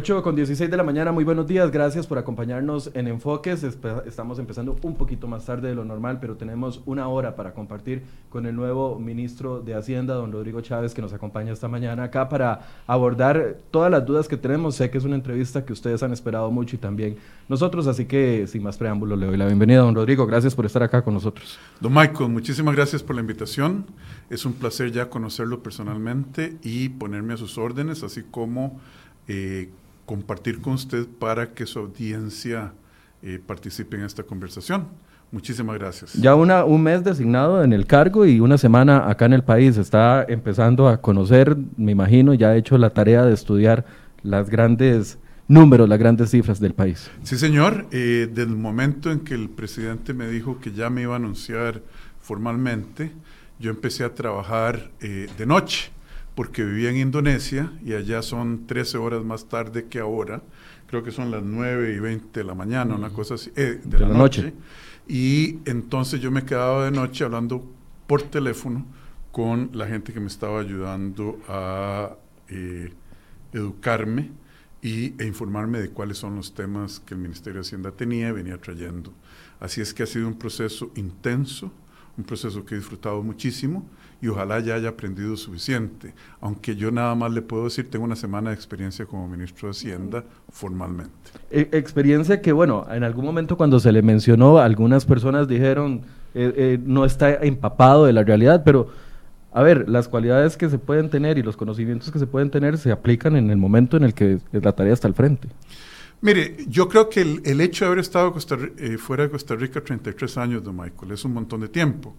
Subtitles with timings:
[0.00, 3.62] 8 con 16 de la mañana, muy buenos días, gracias por acompañarnos en Enfoques.
[3.62, 8.04] Estamos empezando un poquito más tarde de lo normal, pero tenemos una hora para compartir
[8.30, 12.30] con el nuevo ministro de Hacienda, don Rodrigo Chávez, que nos acompaña esta mañana acá
[12.30, 14.74] para abordar todas las dudas que tenemos.
[14.74, 18.46] Sé que es una entrevista que ustedes han esperado mucho y también nosotros, así que
[18.46, 20.26] sin más preámbulos le doy la bienvenida, don Rodrigo.
[20.26, 21.58] Gracias por estar acá con nosotros.
[21.78, 23.84] Don Michael, muchísimas gracias por la invitación.
[24.30, 28.80] Es un placer ya conocerlo personalmente y ponerme a sus órdenes, así como...
[29.28, 29.68] Eh,
[30.10, 32.72] compartir con usted para que su audiencia
[33.22, 34.88] eh, participe en esta conversación.
[35.30, 36.14] Muchísimas gracias.
[36.14, 39.76] Ya una, un mes designado en el cargo y una semana acá en el país.
[39.76, 43.86] Está empezando a conocer, me imagino, ya ha hecho la tarea de estudiar
[44.24, 47.08] las grandes números, las grandes cifras del país.
[47.22, 47.86] Sí, señor.
[47.92, 51.18] Eh, desde el momento en que el presidente me dijo que ya me iba a
[51.18, 51.82] anunciar
[52.20, 53.12] formalmente,
[53.60, 55.92] yo empecé a trabajar eh, de noche
[56.40, 60.40] porque vivía en Indonesia y allá son 13 horas más tarde que ahora.
[60.86, 63.98] Creo que son las 9 y 20 de la mañana, una cosa así, eh, de,
[63.98, 64.54] la, noche.
[65.06, 67.62] Y entonces yo me quedaba de noche hablando
[68.06, 68.86] por teléfono
[69.32, 72.16] con la gente que me estaba ayudando a
[72.48, 72.90] eh,
[73.52, 74.30] educarme
[74.80, 78.32] y, e informarme de cuáles son los temas que el Ministerio de Hacienda tenía y
[78.32, 79.12] venía trayendo.
[79.60, 81.70] Así es que ha sido un proceso intenso,
[82.20, 83.84] un proceso que he disfrutado muchísimo
[84.22, 88.16] y ojalá ya haya aprendido suficiente, aunque yo nada más le puedo decir, tengo una
[88.16, 91.10] semana de experiencia como ministro de Hacienda formalmente.
[91.50, 96.02] E, experiencia que, bueno, en algún momento cuando se le mencionó, algunas personas dijeron,
[96.34, 98.88] eh, eh, no está empapado de la realidad, pero...
[99.52, 102.78] A ver, las cualidades que se pueden tener y los conocimientos que se pueden tener
[102.78, 105.48] se aplican en el momento en el que la tarea está al frente.
[106.22, 108.34] Mire, yo creo que el, hecho de haber estado
[108.76, 112.14] eh, fuera de Costa Rica 33 años, don Michael, es un montón de tiempo.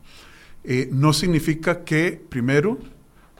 [0.63, 2.79] Eh, no significa que, primero,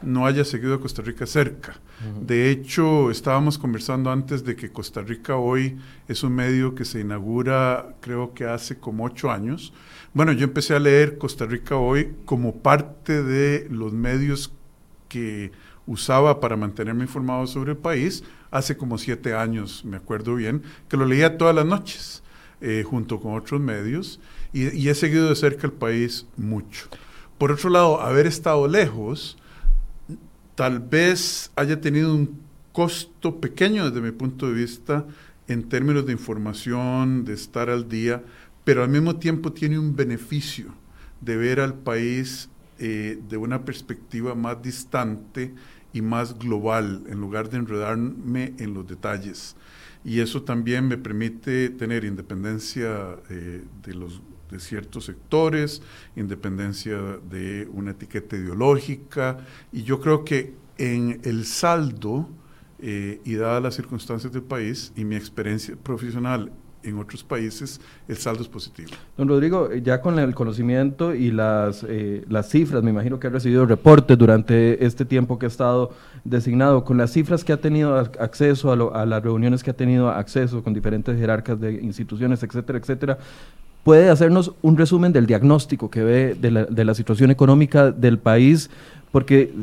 [0.03, 1.79] no haya seguido a Costa Rica cerca.
[2.19, 5.77] De hecho, estábamos conversando antes de que Costa Rica hoy
[6.07, 9.71] es un medio que se inaugura, creo que hace como ocho años.
[10.13, 14.51] Bueno, yo empecé a leer Costa Rica hoy como parte de los medios
[15.09, 15.51] que
[15.85, 20.97] usaba para mantenerme informado sobre el país hace como siete años, me acuerdo bien, que
[20.97, 22.21] lo leía todas las noches,
[22.59, 24.19] eh, junto con otros medios,
[24.53, 26.89] y he seguido de cerca el país mucho.
[27.37, 29.37] Por otro lado, haber estado lejos
[30.55, 32.39] tal vez haya tenido un
[32.71, 35.05] costo pequeño desde mi punto de vista
[35.47, 38.23] en términos de información, de estar al día,
[38.63, 40.73] pero al mismo tiempo tiene un beneficio
[41.19, 45.53] de ver al país eh, de una perspectiva más distante
[45.93, 49.55] y más global, en lugar de enredarme en los detalles.
[50.03, 55.81] Y eso también me permite tener independencia eh, de los de ciertos sectores,
[56.15, 56.97] independencia
[57.29, 59.37] de una etiqueta ideológica,
[59.71, 62.27] y yo creo que en el saldo,
[62.83, 66.51] eh, y dadas las circunstancias del país y mi experiencia profesional
[66.83, 68.89] en otros países, el saldo es positivo.
[69.17, 73.27] Don Rodrigo, eh, ya con el conocimiento y las, eh, las cifras, me imagino que
[73.27, 75.91] ha recibido reportes durante este tiempo que ha estado
[76.23, 80.09] designado, con las cifras que ha tenido acceso a, a las reuniones que ha tenido
[80.09, 83.17] acceso con diferentes jerarcas de instituciones, etcétera, etcétera,
[83.83, 88.19] puede hacernos un resumen del diagnóstico que ve de la, de la situación económica del
[88.19, 88.69] país,
[89.11, 89.53] porque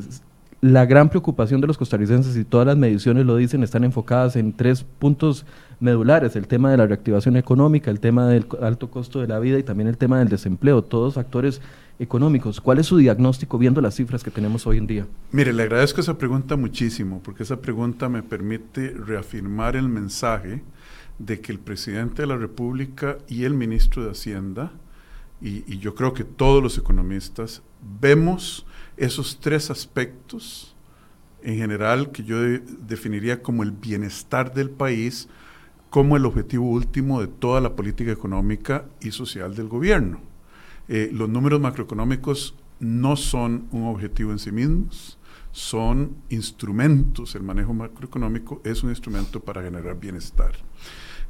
[0.61, 4.53] la gran preocupación de los costarricenses, y todas las mediciones lo dicen, están enfocadas en
[4.53, 5.47] tres puntos
[5.81, 9.59] medulares, el tema de la reactivación económica, el tema del alto costo de la vida
[9.59, 11.61] y también el tema del desempleo, todos factores
[11.99, 12.61] económicos.
[12.61, 15.07] ¿Cuál es su diagnóstico viendo las cifras que tenemos hoy en día?
[15.33, 20.63] Mire, le agradezco esa pregunta muchísimo, porque esa pregunta me permite reafirmar el mensaje
[21.19, 24.73] de que el presidente de la República y el ministro de Hacienda,
[25.41, 27.63] y, yo creo que todos los economistas,
[28.01, 28.67] vemos
[28.99, 30.75] esos tres aspectos
[31.43, 35.29] en general que yo definiría como el bienestar del país
[35.91, 40.21] como el objetivo último de toda la política económica y social del gobierno.
[40.89, 45.19] Eh, los números macroeconómicos no son un objetivo en sí mismos,
[45.51, 50.53] son instrumentos, el manejo macroeconómico es un instrumento para generar bienestar.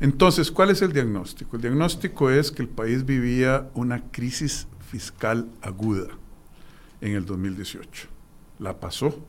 [0.00, 1.56] Entonces, ¿cuál es el diagnóstico?
[1.56, 6.08] El diagnóstico es que el país vivía una crisis fiscal aguda
[7.00, 8.08] en el 2018.
[8.58, 9.24] La pasó.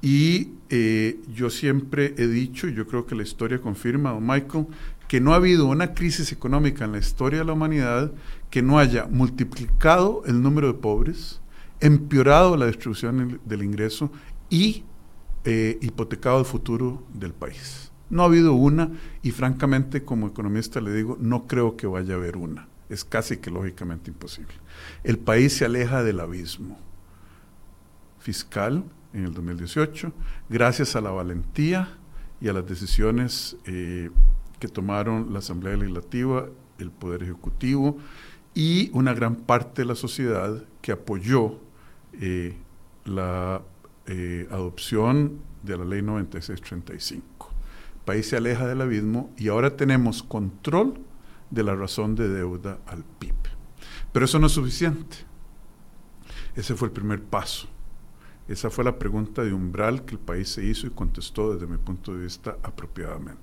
[0.00, 4.66] Y eh, yo siempre he dicho, y yo creo que la historia confirma, don Michael,
[5.06, 8.12] que no ha habido una crisis económica en la historia de la humanidad
[8.50, 11.40] que no haya multiplicado el número de pobres,
[11.80, 14.10] empeorado la distribución del ingreso
[14.48, 14.84] y
[15.44, 17.92] eh, hipotecado el futuro del país.
[18.10, 18.90] No ha habido una
[19.22, 22.68] y francamente como economista le digo, no creo que vaya a haber una.
[22.88, 24.54] Es casi que lógicamente imposible.
[25.04, 26.78] El país se aleja del abismo
[28.18, 30.12] fiscal en el 2018
[30.48, 31.98] gracias a la valentía
[32.40, 34.10] y a las decisiones eh,
[34.58, 36.46] que tomaron la Asamblea Legislativa,
[36.78, 37.98] el Poder Ejecutivo
[38.54, 41.58] y una gran parte de la sociedad que apoyó
[42.20, 42.54] eh,
[43.04, 43.62] la
[44.06, 47.50] eh, adopción de la ley 9635.
[47.94, 50.94] El país se aleja del abismo y ahora tenemos control
[51.50, 53.51] de la razón de deuda al PIB.
[54.12, 55.16] Pero eso no es suficiente.
[56.54, 57.68] Ese fue el primer paso.
[58.48, 61.78] Esa fue la pregunta de umbral que el país se hizo y contestó desde mi
[61.78, 63.40] punto de vista apropiadamente.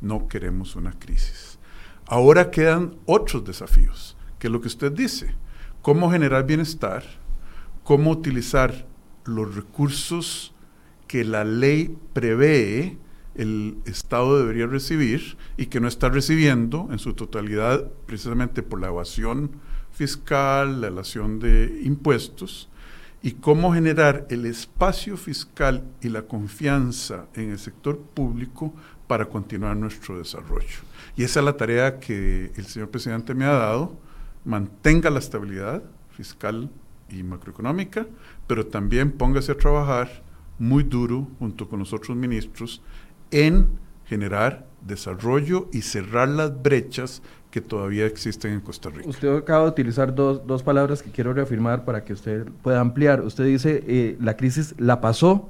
[0.00, 1.58] No queremos una crisis.
[2.06, 5.34] Ahora quedan otros desafíos, que es lo que usted dice.
[5.82, 7.04] Cómo generar bienestar,
[7.84, 8.86] cómo utilizar
[9.24, 10.54] los recursos
[11.06, 12.98] que la ley prevé
[13.34, 18.88] el Estado debería recibir y que no está recibiendo en su totalidad precisamente por la
[18.88, 19.52] evasión
[20.00, 22.70] fiscal, la evasión de impuestos,
[23.20, 28.72] y cómo generar el espacio fiscal y la confianza en el sector público
[29.06, 30.78] para continuar nuestro desarrollo.
[31.18, 33.94] Y esa es la tarea que el señor presidente me ha dado,
[34.42, 35.82] mantenga la estabilidad
[36.16, 36.70] fiscal
[37.10, 38.06] y macroeconómica,
[38.46, 40.22] pero también póngase a trabajar
[40.58, 42.80] muy duro junto con los otros ministros
[43.30, 43.68] en
[44.06, 49.08] generar desarrollo y cerrar las brechas que todavía existen en Costa Rica.
[49.08, 53.22] Usted acaba de utilizar dos, dos palabras que quiero reafirmar para que usted pueda ampliar.
[53.22, 55.48] Usted dice, eh, la crisis la pasó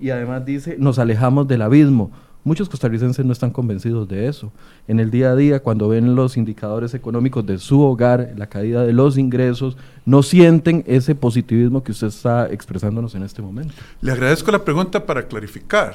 [0.00, 2.10] y además dice, nos alejamos del abismo.
[2.44, 4.50] Muchos costarricenses no están convencidos de eso.
[4.88, 8.84] En el día a día, cuando ven los indicadores económicos de su hogar, la caída
[8.84, 13.74] de los ingresos, no sienten ese positivismo que usted está expresándonos en este momento.
[14.00, 15.94] Le agradezco la pregunta para clarificar.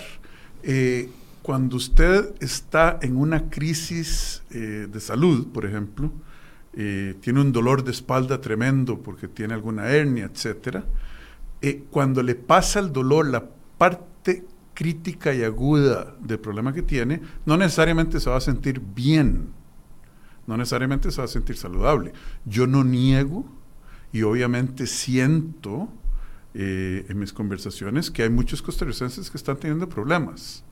[0.64, 1.10] Eh,
[1.48, 6.12] cuando usted está en una crisis eh, de salud, por ejemplo,
[6.74, 10.84] eh, tiene un dolor de espalda tremendo porque tiene alguna hernia, etc.,
[11.62, 13.46] eh, cuando le pasa el dolor, la
[13.78, 19.54] parte crítica y aguda del problema que tiene, no necesariamente se va a sentir bien,
[20.48, 22.12] no necesariamente se va a sentir saludable.
[22.44, 23.46] Yo no niego
[24.12, 25.88] y obviamente siento
[26.54, 30.66] en mis conversaciones que hay muchos costarricenses que están teniendo problemas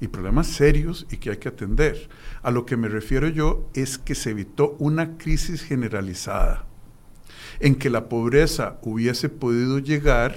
[0.00, 2.08] y problemas serios y que hay que atender.
[2.42, 6.66] A lo que me refiero yo es que se evitó una crisis generalizada
[7.60, 10.34] en que la pobreza hubiese podido llegar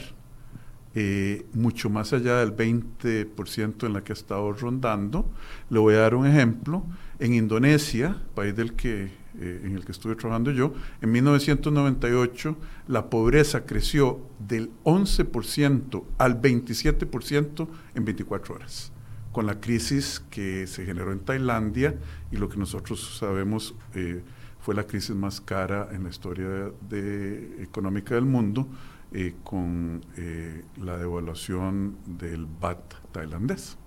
[0.96, 5.30] eh, mucho más allá del 20% en la que ha estado rondando.
[5.70, 6.86] Le voy a dar un ejemplo.
[7.20, 9.06] En Indonesia, país del que,
[9.40, 12.58] eh, en el que estuve trabajando yo, en 1998
[12.88, 18.93] la pobreza creció del 11% al 27% en 24 horas
[19.34, 21.96] con la crisis que se generó en Tailandia
[22.32, 24.22] y lo que nosotros sabemos eh,
[24.62, 28.68] fue la crisis más cara en la historia de, económica del mundo
[29.12, 33.78] eh, con eh, la devaluación del BAT tailandés.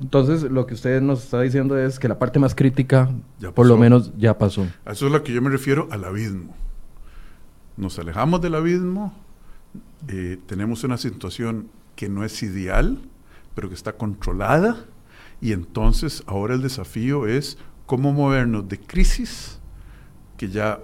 [0.00, 3.08] Entonces, lo que usted nos está diciendo es que la parte más crítica,
[3.54, 4.66] por lo menos, ya pasó.
[4.84, 6.54] A eso es lo que yo me refiero al abismo.
[7.78, 9.14] Nos alejamos del abismo,
[10.46, 12.98] tenemos una situación que no es ideal,
[13.54, 14.84] pero que está controlada,
[15.40, 19.58] y entonces ahora el desafío es cómo movernos de crisis,
[20.36, 20.80] que ya,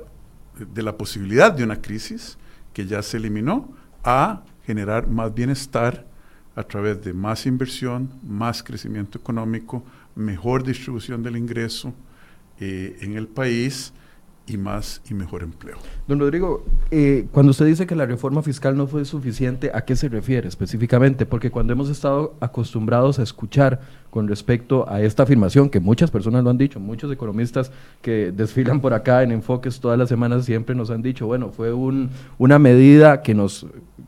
[0.74, 2.38] de la posibilidad de una crisis,
[2.72, 3.72] que ya se eliminó,
[4.04, 6.06] a generar más bienestar
[6.54, 9.82] a través de más inversión, más crecimiento económico,
[10.14, 11.94] mejor distribución del ingreso
[12.60, 13.92] eh, en el país
[14.46, 15.76] y más y mejor empleo.
[16.08, 19.94] Don Rodrigo, eh, cuando usted dice que la reforma fiscal no fue suficiente, ¿a qué
[19.94, 21.26] se refiere específicamente?
[21.26, 23.80] Porque cuando hemos estado acostumbrados a escuchar
[24.10, 27.70] con respecto a esta afirmación, que muchas personas lo han dicho, muchos economistas
[28.02, 31.72] que desfilan por acá en enfoques todas las semanas siempre nos han dicho, bueno, fue
[31.72, 33.66] un, una medida que nos,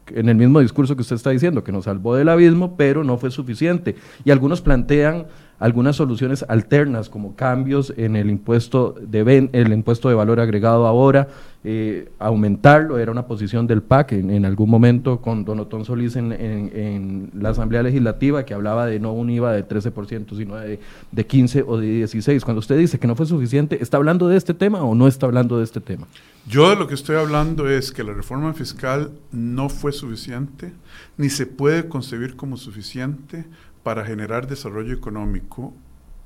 [0.08, 3.16] en el mismo discurso que usted está diciendo, que nos salvó del abismo, pero no
[3.18, 3.94] fue suficiente.
[4.24, 5.26] Y algunos plantean
[5.58, 11.28] algunas soluciones alternas como cambios en el impuesto de el impuesto de valor agregado ahora,
[11.66, 17.30] eh, aumentarlo, era una posición del PAC en, algún momento con Don Otón Solís en,
[17.34, 20.78] la Asamblea Legislativa que hablaba de no un IVA de 13%, sino de,
[21.11, 22.44] de 15 o de 16.
[22.44, 25.25] Cuando usted dice que no fue suficiente, ¿está hablando de este tema o no está
[25.25, 26.06] hablando de este tema?
[26.46, 30.75] Yo de lo que estoy hablando es que la reforma fiscal no fue suficiente,
[31.16, 33.46] ni se puede concebir como suficiente
[33.84, 35.72] para generar desarrollo económico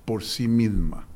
[0.07, 1.07] por sí misma.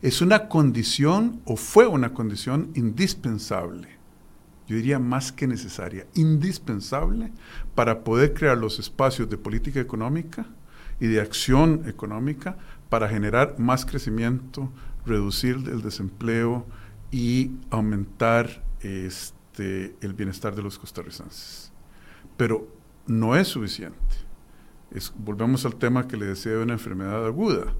[0.00, 3.88] Es una condición o fue una condición indispensable,
[4.66, 7.30] yo diría más que necesaria, indispensable
[7.76, 10.46] para poder crear los espacios de política económica
[10.98, 12.56] y de acción económica
[12.88, 14.72] para generar más crecimiento,
[15.06, 16.66] reducir el desempleo
[17.10, 21.70] y aumentar este, el bienestar de los costarricenses.
[22.36, 22.66] Pero
[23.06, 24.31] no es suficiente
[25.16, 27.74] Volvemos al tema que le decía de una enfermedad aguda.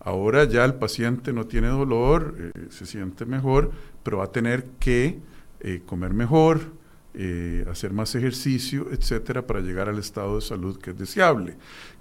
[0.00, 3.72] Ahora ya el paciente no tiene dolor, eh, se siente mejor,
[4.02, 5.20] pero va a tener que
[5.60, 6.72] eh, comer mejor,
[7.14, 11.56] eh, hacer más ejercicio, etcétera, para llegar al estado de salud que es deseable.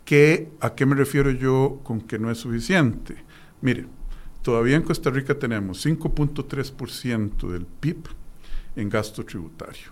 [0.05, 3.15] ¿Qué, ¿A qué me refiero yo con que no es suficiente?
[3.61, 3.87] Mire,
[4.43, 8.07] todavía en Costa Rica tenemos 5.3% del PIB
[8.75, 9.89] en gasto tributario,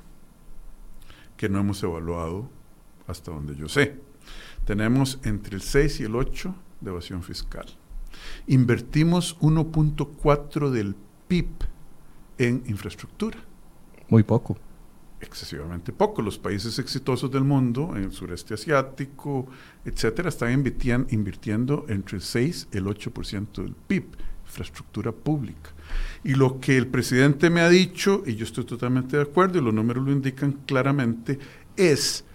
[1.35, 2.49] que no hemos evaluado
[3.07, 4.04] hasta donde yo sé.
[4.65, 7.65] Tenemos entre el 6 y el 8 de evasión fiscal.
[8.47, 10.95] Invertimos 1.4 del
[11.27, 11.47] PIB
[12.37, 13.37] en infraestructura.
[14.09, 14.57] Muy poco.
[15.21, 16.21] Excesivamente poco.
[16.21, 19.47] Los países exitosos del mundo, en el sureste asiático,
[19.83, 24.05] etcétera, están invirtiendo, invirtiendo entre el 6 y el 8% del PIB,
[24.45, 25.71] infraestructura pública.
[26.23, 29.61] Y lo que el presidente me ha dicho, y yo estoy totalmente de acuerdo, y
[29.61, 31.39] los números lo indican claramente,
[31.77, 32.25] es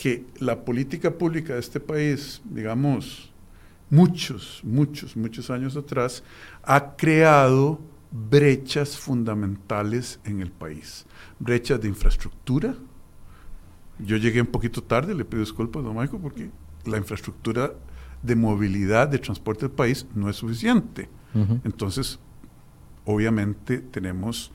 [0.00, 3.30] que la política pública de este país, digamos,
[3.90, 6.24] muchos, muchos, muchos años atrás,
[6.62, 7.78] ha creado
[8.10, 11.04] brechas fundamentales en el país.
[11.38, 12.76] Brechas de infraestructura.
[13.98, 16.50] Yo llegué un poquito tarde, le pido disculpas, don Michael, porque
[16.86, 17.74] la infraestructura
[18.22, 21.10] de movilidad, de transporte del país no es suficiente.
[21.62, 22.18] Entonces,
[23.04, 24.50] obviamente tenemos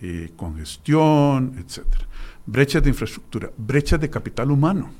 [0.00, 2.08] eh, congestión, etcétera.
[2.50, 4.90] Brechas de infraestructura, brechas de capital humano,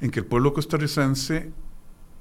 [0.00, 1.52] en que el pueblo costarricense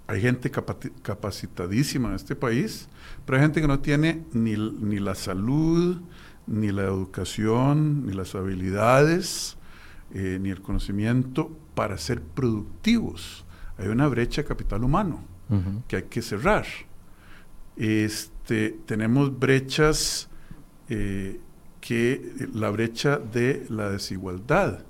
[0.08, 2.90] hay gente capacitadísima en este país,
[3.26, 6.02] pero hay gente que no tiene ni, ni, la salud,
[6.48, 9.56] ni la educación, ni las habilidades,
[10.14, 13.46] eh, ni el conocimiento para ser productivos.
[13.78, 15.24] Hay una brecha de capital humano
[15.88, 16.66] que hay que cerrar.
[17.78, 20.28] Este, tenemos brechas
[20.90, 21.40] eh,
[21.88, 24.84] que la brecha de la desigualdad.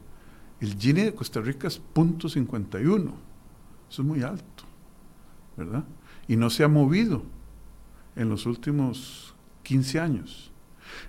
[0.59, 3.11] El Gini de Costa Rica es 0.51.
[3.87, 4.63] Eso es muy alto.
[5.55, 5.83] ¿verdad?
[6.27, 7.21] Y no se ha movido
[8.15, 10.51] en los últimos 15 años.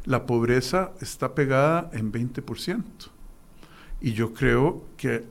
[0.05, 2.83] La pobreza está pegada en 20%.
[4.03, 5.25] Y yo creo que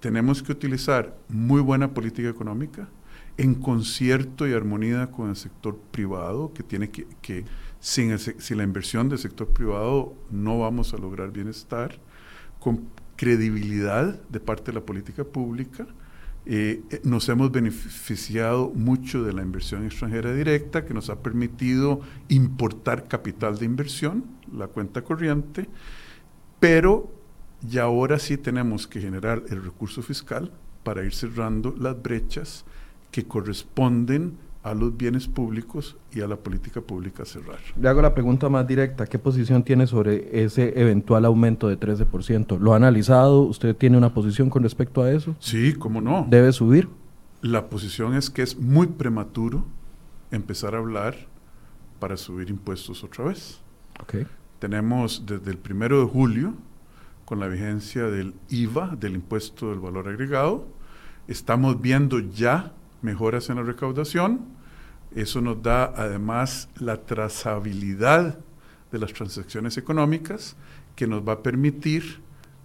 [0.00, 2.88] tenemos que utilizar muy buena política económica
[3.36, 7.44] en concierto y armonía con el sector privado, que tiene que, que
[7.80, 8.16] sin,
[8.56, 11.98] la inversión del sector privado no vamos a lograr bienestar,
[12.58, 15.86] con credibilidad de parte de la política pública.
[16.46, 22.00] Eh, eh, nos hemos beneficiado mucho de la inversión extranjera directa que nos ha permitido
[22.28, 25.68] importar capital de inversión, la cuenta corriente,
[26.58, 27.12] pero
[27.62, 30.50] ya ahora sí tenemos que generar el recurso fiscal
[30.82, 32.64] para ir cerrando las brechas
[33.10, 37.58] que corresponden a los bienes públicos y a la política pública cerrar.
[37.80, 42.58] Le hago la pregunta más directa, ¿qué posición tiene sobre ese eventual aumento de 13%?
[42.58, 43.42] ¿Lo ha analizado?
[43.42, 45.34] ¿Usted tiene una posición con respecto a eso?
[45.38, 46.26] Sí, cómo no.
[46.28, 46.88] ¿Debe subir?
[47.40, 49.64] La posición es que es muy prematuro
[50.30, 51.16] empezar a hablar
[51.98, 53.60] para subir impuestos otra vez.
[54.02, 54.26] Okay.
[54.58, 56.54] Tenemos desde el primero de julio,
[57.24, 60.66] con la vigencia del IVA, del impuesto del valor agregado,
[61.28, 64.40] estamos viendo ya mejoras en la recaudación.
[65.14, 68.38] Eso nos da además la trazabilidad
[68.92, 70.56] de las transacciones económicas
[70.94, 72.20] que nos va a permitir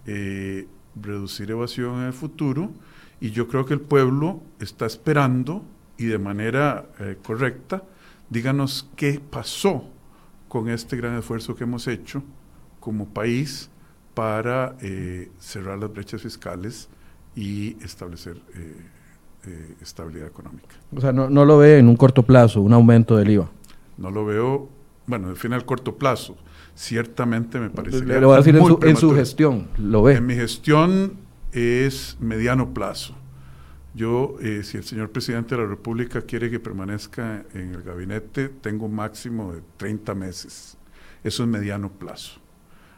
[0.05, 2.71] eh, reducir evasión en el futuro.
[3.19, 5.63] Y yo creo que el pueblo está esperando
[5.97, 7.83] y de manera eh, correcta,
[8.29, 9.89] díganos qué pasó
[10.47, 12.23] con este gran esfuerzo que hemos hecho
[12.79, 13.69] como país
[14.13, 16.89] para eh, cerrar las brechas fiscales
[17.35, 18.41] y establecer
[19.47, 20.75] eh, estabilidad económica.
[20.95, 23.49] O sea, no, no, lo ve en un corto plazo, un aumento del IVA.
[23.97, 24.69] No lo veo,
[25.07, 26.37] bueno, al final corto plazo.
[26.75, 28.03] Ciertamente me parece.
[28.03, 30.15] Le, voy a decir en su, en su, gestión, ¿lo ve?
[30.15, 31.13] En mi gestión
[31.53, 33.15] es mediano plazo.
[33.95, 38.49] Yo, eh, si el señor presidente de la República quiere que permanezca en el gabinete,
[38.49, 40.77] tengo un máximo de 30 meses.
[41.23, 42.41] Eso es mediano plazo.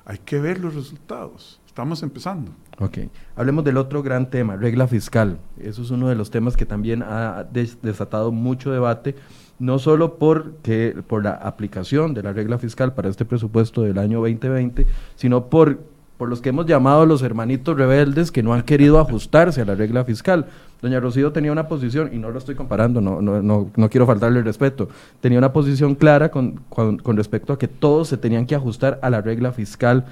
[0.06, 1.62] Hay que ver los resultados.
[1.77, 2.51] Estamos empezando.
[2.79, 2.98] Ok.
[3.36, 5.38] Hablemos del otro gran tema, regla fiscal.
[5.62, 7.46] Eso es uno de los temas que también ha
[7.84, 9.13] desatado mucho debate,
[9.60, 14.22] no solo porque, por la aplicación de la regla fiscal para este presupuesto del año
[14.22, 15.81] 2020, sino por,
[16.17, 19.75] por los que hemos llamado los hermanitos rebeldes que no han querido ajustarse a la
[19.75, 20.48] regla fiscal.
[20.81, 24.07] Doña Rocío tenía una posición, y no lo estoy comparando, no, no, no, no quiero
[24.07, 24.89] faltarle el respeto,
[25.22, 29.00] tenía una posición clara con, con, con respecto a que todos se tenían que ajustar
[29.03, 30.05] a la regla fiscal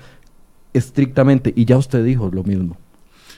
[0.77, 2.77] estrictamente, y ya usted dijo lo mismo.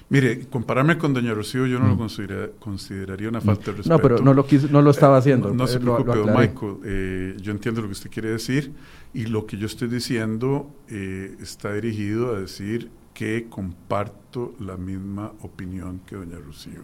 [0.10, 2.60] Mire, compararme con Doña Rocío yo no lo mm.
[2.60, 3.90] consideraría una falta de respeto.
[3.90, 5.54] No, pero no lo, no lo estaba haciendo.
[5.54, 6.78] no, se preocupe, don Michael.
[6.86, 8.72] Eh, yo entiendo lo que usted quiere decir
[9.14, 15.34] y lo que yo estoy diciendo eh, está dirigido a decir que comparto la misma
[15.42, 16.84] opinión que Doña Rocío.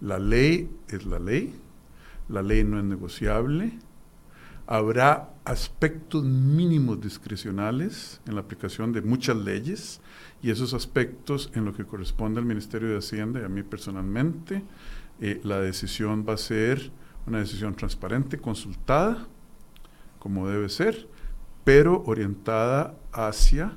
[0.00, 1.54] La ley es la ley,
[2.28, 3.72] la ley no es negociable,
[4.66, 10.00] habrá aspectos mínimos discrecionales en la aplicación de muchas leyes
[10.42, 14.62] y esos aspectos en lo que corresponde al Ministerio de Hacienda y a mí personalmente,
[15.20, 16.90] eh, la decisión va a ser
[17.26, 19.26] una decisión transparente, consultada,
[20.18, 21.08] como debe ser,
[21.64, 23.72] pero orientada hacia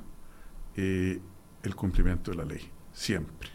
[0.76, 1.20] eh,
[1.64, 2.62] el cumplimiento de la ley,
[2.94, 3.50] siempre.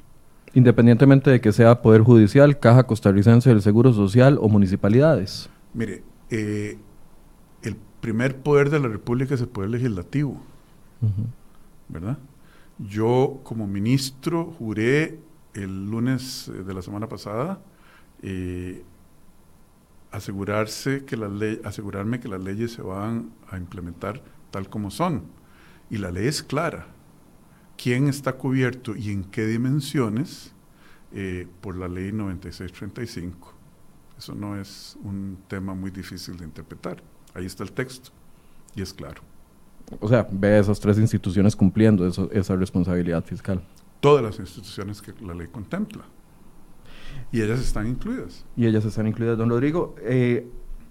[0.55, 5.49] Independientemente de que sea Poder Judicial, Caja Costarricense del Seguro Social o municipalidades.
[5.73, 6.79] Mire, eh,
[8.03, 10.43] primer poder de la República es el poder legislativo,
[11.89, 12.19] ¿verdad?
[12.79, 15.21] Yo como ministro juré
[15.55, 17.61] el lunes eh, de la semana pasada
[18.23, 18.83] eh,
[20.11, 25.23] asegurarse que ley, asegurarme que las leyes se van a implementar tal como son.
[25.89, 26.89] Y la ley es clara.
[27.77, 30.53] ¿Quién está cubierto y en qué dimensiones
[31.13, 33.55] eh, por la ley 9635?
[34.19, 37.03] Eso no es un tema muy difícil de interpretar.
[37.35, 38.11] Ahí está el texto
[38.75, 39.23] y es claro.
[40.01, 43.63] O sea, ve a esas tres instituciones cumpliendo esa responsabilidad fiscal.
[44.01, 46.05] Todas las instituciones que la ley contempla.
[47.31, 48.45] Y ellas están incluidas.
[48.57, 49.39] Y ellas están incluidas.
[49.39, 50.49] Don Rodrigo, eh,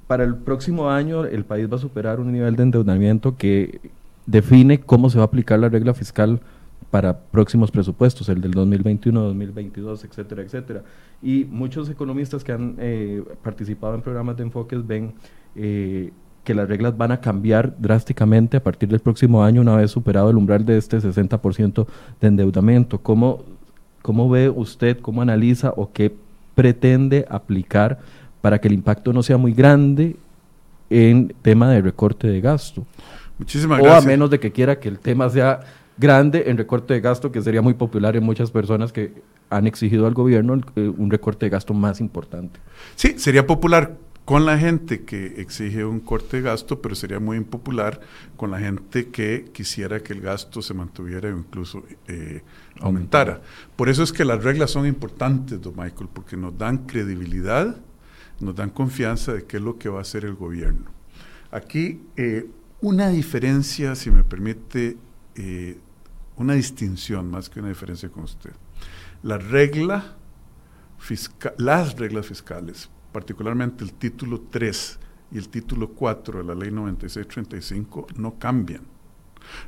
[0.08, 3.80] para el próximo año el país va a superar un nivel de endeudamiento que
[4.26, 6.42] define cómo se va a aplicar la regla fiscal
[6.90, 10.84] para próximos presupuestos, el del 2021, 2022, etcétera, etcétera.
[11.22, 15.14] Y muchos economistas que han eh, participado en programas de enfoques ven
[15.56, 16.12] eh,
[16.44, 20.30] que las reglas van a cambiar drásticamente a partir del próximo año una vez superado
[20.30, 21.86] el umbral de este 60%
[22.20, 23.00] de endeudamiento.
[23.00, 23.44] ¿Cómo,
[24.02, 26.16] ¿Cómo ve usted, cómo analiza o qué
[26.56, 28.00] pretende aplicar
[28.42, 30.16] para que el impacto no sea muy grande
[30.90, 32.86] en tema de recorte de gasto?
[33.38, 35.62] Muchísimas o a menos de que quiera que el tema sea
[35.98, 39.14] grande en recorte de gasto, que sería muy popular en muchas personas que
[39.50, 42.60] han exigido al gobierno eh, un recorte de gasto más importante.
[42.96, 43.98] Sí, sería popular
[44.32, 48.00] con la gente que exige un corte de gasto, pero sería muy impopular
[48.38, 52.42] con la gente que quisiera que el gasto se mantuviera o incluso eh,
[52.80, 53.42] aumentara.
[53.76, 57.76] Por eso es que las reglas son importantes, don Michael, porque nos dan credibilidad,
[58.40, 60.90] nos dan confianza de qué es lo que va a hacer el gobierno.
[61.52, 64.96] Aquí, eh, una diferencia, si me permite,
[65.36, 65.78] eh,
[66.38, 68.52] una distinción más que una diferencia con usted.
[69.24, 70.16] La regla
[71.00, 75.00] fiscal, las reglas fiscales particularmente el título 3
[75.32, 78.82] y el título 4 de la ley 9635, no cambian.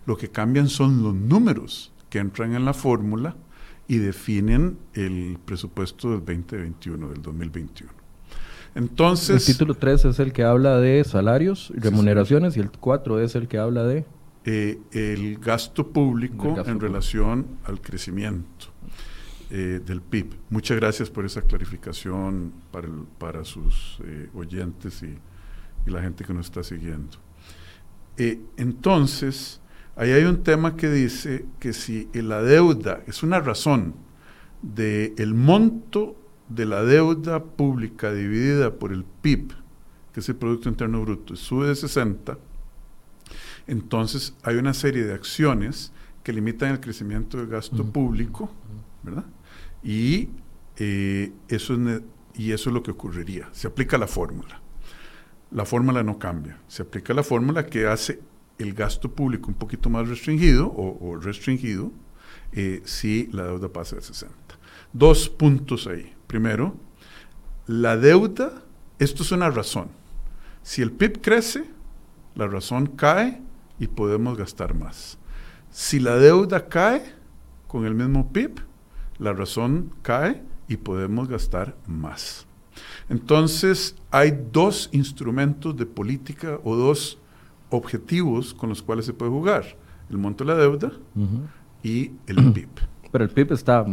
[0.06, 3.36] Lo que cambian son los números que entran en la fórmula
[3.88, 7.92] y definen el presupuesto del 2021, del 2021.
[8.76, 9.48] Entonces...
[9.48, 13.36] El título 3 es el que habla de salarios y remuneraciones y el 4 es
[13.36, 14.06] el que habla de...
[14.46, 18.73] Eh, el gasto público en relación al crecimiento.
[19.56, 20.34] Eh, del PIB.
[20.50, 22.88] Muchas gracias por esa clarificación para,
[23.20, 25.16] para sus eh, oyentes y,
[25.92, 27.20] la gente que nos está siguiendo.
[28.18, 29.62] Eh, entonces,
[29.96, 33.94] ahí hay un tema que dice que si la deuda es una razón
[34.64, 36.16] de el monto
[36.50, 39.54] de la deuda pública dividida por el PIB,
[40.14, 42.40] que es el Producto Interno Bruto, sube de 60,
[43.68, 45.92] entonces hay una serie de acciones
[46.24, 48.50] que limitan el crecimiento del gasto público,
[49.04, 49.26] ¿verdad?
[49.84, 50.30] Y,
[50.78, 52.02] eh, eso es
[52.36, 53.50] y eso es lo que ocurriría.
[53.52, 54.62] Se aplica la fórmula.
[55.52, 56.60] La fórmula no cambia.
[56.68, 58.20] Se aplica la fórmula que hace
[58.58, 61.92] el gasto público un poquito más restringido o, restringido
[62.52, 64.36] eh, si la deuda pasa de 60.
[64.94, 66.14] Dos puntos ahí.
[66.28, 66.76] Primero,
[67.68, 68.64] la deuda,
[69.00, 69.90] esto es una razón.
[70.64, 71.66] Si el PIB crece,
[72.36, 73.42] la razón cae
[73.80, 75.18] y podemos gastar más.
[75.70, 77.04] Si la deuda cae
[77.68, 78.62] con el mismo PIB,
[79.20, 82.46] la razón cae y podemos gastar más.
[83.10, 87.20] Entonces, hay dos instrumentos de política o dos
[87.70, 89.78] objetivos con los cuales se puede jugar.
[90.10, 90.92] El monto de la deuda
[91.82, 92.70] y el PIB.
[93.12, 93.86] Pero el PIB está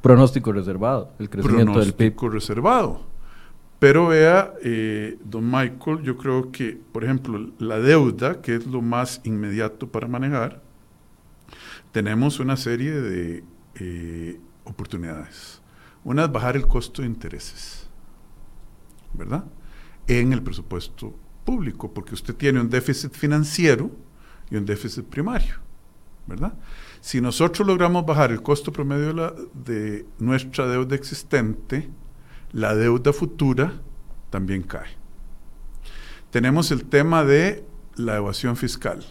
[0.00, 2.14] pronóstico reservado, el crecimiento del PIB.
[2.16, 3.12] Pronóstico reservado.
[3.78, 8.80] Pero vea, eh, don Michael, yo creo que, por ejemplo, la deuda, que es lo
[8.80, 10.62] más inmediato para manejar,
[11.90, 13.42] tenemos una serie de
[13.76, 15.60] eh, oportunidades.
[16.04, 17.88] Una es bajar el costo de intereses,
[19.12, 19.44] ¿verdad?
[20.06, 23.90] En el presupuesto público, porque usted tiene un déficit financiero
[24.50, 25.54] y un déficit primario,
[26.26, 26.54] ¿verdad?
[27.00, 31.88] Si nosotros logramos bajar el costo promedio de, nuestra deuda existente,
[32.52, 33.80] la deuda futura
[34.30, 34.96] también cae.
[36.30, 37.64] Tenemos el tema de
[37.96, 39.04] la evasión fiscal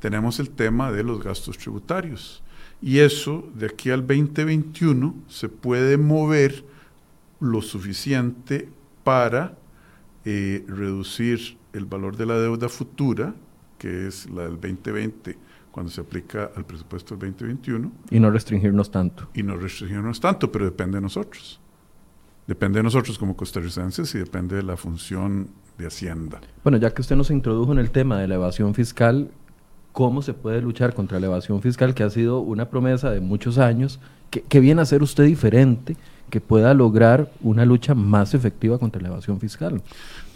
[0.00, 2.42] tenemos el tema de los gastos tributarios.
[2.80, 6.64] Y eso, de aquí al 2021, se puede mover
[7.40, 8.68] lo suficiente
[9.04, 9.56] para
[10.24, 13.34] eh, reducir el valor de la deuda futura,
[13.78, 15.36] que es la del 2020,
[15.70, 17.92] cuando se aplica al presupuesto del 2021.
[18.10, 19.28] Y no restringirnos tanto.
[19.34, 21.60] Y no restringirnos tanto, pero depende de nosotros.
[22.46, 26.40] Depende de nosotros como costarricenses y depende de la función de Hacienda.
[26.64, 29.30] Bueno, ya que usted nos introdujo en el tema de la evasión fiscal,
[29.98, 33.58] ¿cómo se puede luchar contra la evasión fiscal, que ha sido una promesa de muchos
[33.58, 33.98] años?
[34.30, 35.96] ¿Qué, viene a ser usted diferente
[36.30, 39.82] que pueda lograr una lucha más efectiva contra la evasión fiscal?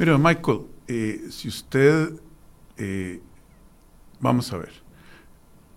[0.00, 2.12] Mira, Michael, eh, si usted,
[2.76, 3.20] eh,
[4.18, 4.72] vamos a ver,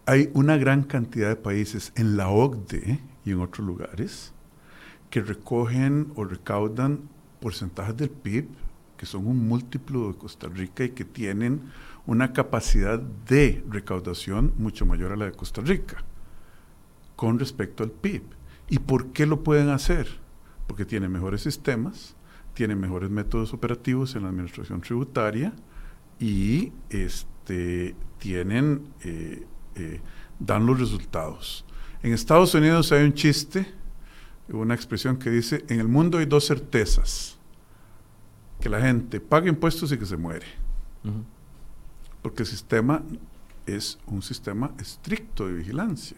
[0.07, 4.33] hay una gran cantidad de países en la OCDE y en otros lugares
[5.11, 7.01] que recogen o recaudan
[7.39, 8.47] porcentajes del PIB
[8.97, 11.61] que son un múltiplo de Costa Rica y que tienen
[12.07, 16.03] una capacidad de recaudación mucho mayor a la de Costa Rica
[17.15, 18.23] con respecto al PIB.
[18.69, 20.07] ¿Y por qué lo pueden hacer?
[20.67, 22.15] Porque tienen mejores sistemas,
[22.53, 25.53] tienen mejores métodos operativos en la administración tributaria
[26.19, 30.01] y este, tienen, eh, eh,
[30.39, 31.65] dan los resultados.
[32.01, 33.67] En Estados Unidos hay un chiste,
[34.49, 37.37] una expresión que dice, en el mundo hay dos certezas
[38.59, 40.45] que la gente pague impuestos y que se muere.
[42.25, 43.03] Porque el sistema
[43.67, 46.17] es un sistema estricto de vigilancia.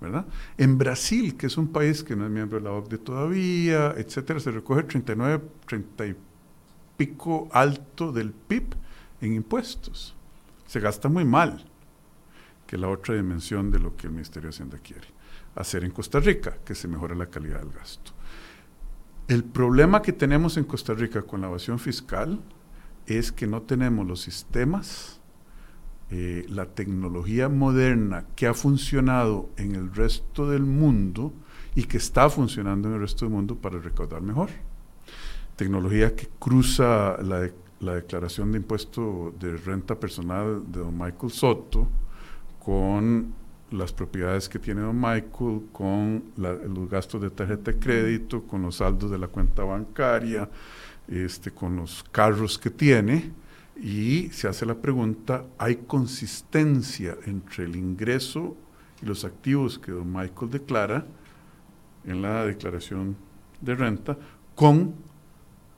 [0.00, 0.24] ¿verdad?
[0.56, 4.40] En Brasil, que es un país que no es miembro de la OCDE todavía, etcétera,
[4.40, 6.16] se recoge 39, 30 y
[6.96, 8.74] pico alto del PIB
[9.20, 10.16] en impuestos.
[10.66, 11.62] Se gasta muy mal,
[12.66, 15.08] que la otra dimensión de lo que el Ministerio de Hacienda quiere
[15.56, 18.12] hacer en Costa Rica, que se mejore la calidad del gasto.
[19.28, 22.40] El problema que tenemos en Costa Rica con la evasión fiscal
[23.06, 25.20] es que no tenemos los sistemas,
[26.10, 31.32] eh, la tecnología moderna que ha funcionado en el resto del mundo
[31.74, 34.50] y que está funcionando en el resto del mundo para recaudar mejor.
[35.56, 41.88] Tecnología que cruza la, la declaración de impuesto de renta personal de don Michael Soto
[42.62, 43.34] con
[43.72, 48.76] las propiedades que tiene don Michael, con los gastos de tarjeta de crédito, con los
[48.76, 50.48] saldos de la cuenta bancaria,
[51.08, 53.32] este, con los carros que tiene,
[53.76, 58.56] y se hace la pregunta, ¿hay consistencia entre el ingreso
[59.02, 61.06] y los activos que don Michael declara
[62.04, 63.16] en la declaración
[63.60, 64.16] de renta
[64.54, 64.94] con,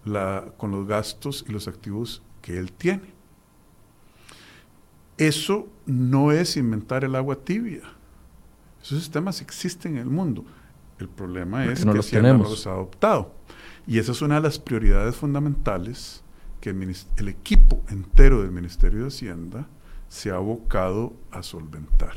[0.04, 3.14] la, con los gastos y los activos que él tiene?
[5.16, 7.82] Eso no es inventar el agua tibia.
[8.82, 10.44] Esos sistemas existen en el mundo.
[10.98, 13.32] El problema es que los no los ha adoptado.
[13.86, 16.22] Y esa es una de las prioridades fundamentales
[16.60, 19.66] que el, equipo entero del Ministerio de Hacienda
[20.08, 22.14] se ha abocado a solventar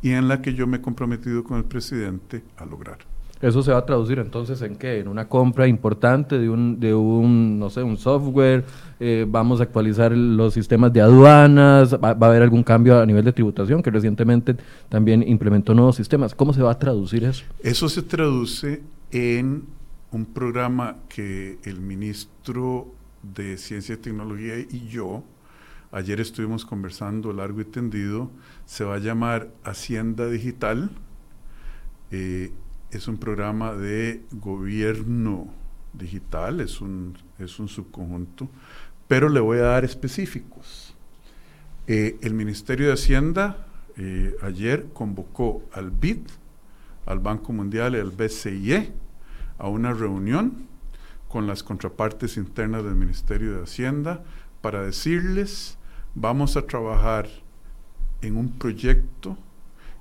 [0.00, 2.98] y en la que yo me he comprometido con el presidente a lograr.
[3.42, 5.00] ¿Eso se va a traducir entonces en qué?
[5.00, 8.64] ¿En una compra importante de un, de un no sé, un software?
[8.98, 11.94] Eh, ¿Vamos a actualizar los sistemas de aduanas?
[11.94, 14.56] ¿Va, a haber algún cambio a nivel de tributación que recientemente
[14.88, 16.34] también implementó nuevos sistemas?
[16.34, 17.44] ¿Cómo se va a traducir eso?
[17.62, 19.64] Eso se traduce en
[20.12, 22.92] un programa que el ministro
[23.22, 25.22] de Ciencia y Tecnología y yo
[25.92, 28.30] ayer estuvimos conversando largo y tendido.
[28.66, 30.90] Se va a llamar Hacienda Digital.
[32.10, 32.52] Eh,
[32.90, 35.48] es un programa de gobierno
[35.92, 38.48] digital, es un, es un subconjunto,
[39.06, 40.94] pero le voy a dar específicos.
[41.86, 46.26] Eh, el Ministerio de Hacienda eh, ayer convocó al BID,
[47.06, 48.92] al Banco Mundial y al BCIE
[49.60, 50.66] a una reunión
[51.28, 54.24] con las contrapartes internas del Ministerio de Hacienda
[54.60, 55.78] para decirles,
[56.14, 57.28] vamos a trabajar
[58.22, 59.38] en un proyecto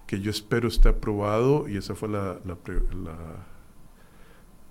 [0.07, 2.37] que yo espero esté aprobado y esa fue la,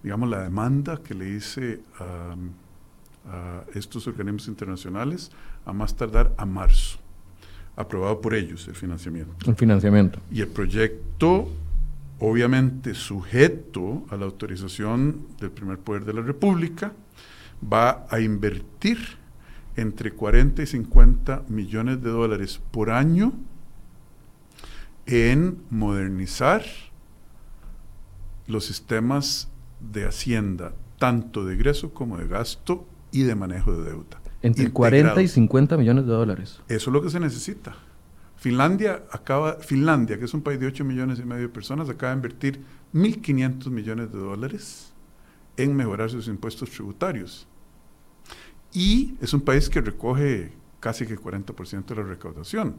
[0.02, 2.34] digamos, la demanda que le hice a,
[3.74, 5.30] estos organismos internacionales
[5.66, 6.98] a más tardar a marzo.
[7.76, 9.32] Aprobado por ellos el financiamiento.
[9.46, 10.18] El financiamiento.
[10.30, 11.48] Y el proyecto,
[12.20, 16.92] obviamente sujeto a la autorización del primer poder de la República,
[17.62, 18.98] va a invertir
[19.76, 23.32] entre 40 y 50 millones de dólares por año
[25.06, 26.62] en modernizar
[28.46, 29.48] los sistemas
[29.80, 34.20] de hacienda, tanto de egreso como de gasto y de manejo de deuda.
[34.42, 36.60] Entre 40 y 50 millones de dólares.
[36.68, 37.76] Eso es lo que se necesita.
[38.38, 42.12] Finlandia acaba, Finlandia, que es un país de 8 millones y medio de personas, acaba
[42.12, 44.92] de invertir 1.500 millones de dólares
[45.56, 47.48] en mejorar sus impuestos tributarios.
[48.72, 52.76] Y es un país que recoge casi que 40% de la recaudación.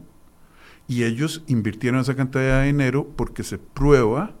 [0.88, 4.34] Y ellos invirtieron esa cantidad de dinero porque se prueba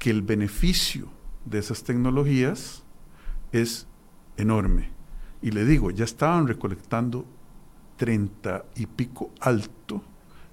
[0.00, 1.08] que el beneficio
[1.44, 2.82] de esas tecnologías
[3.52, 3.86] es
[4.36, 4.90] enorme.
[5.40, 7.24] Y le digo, ya estaban recolectando
[7.96, 10.02] 30 y pico alto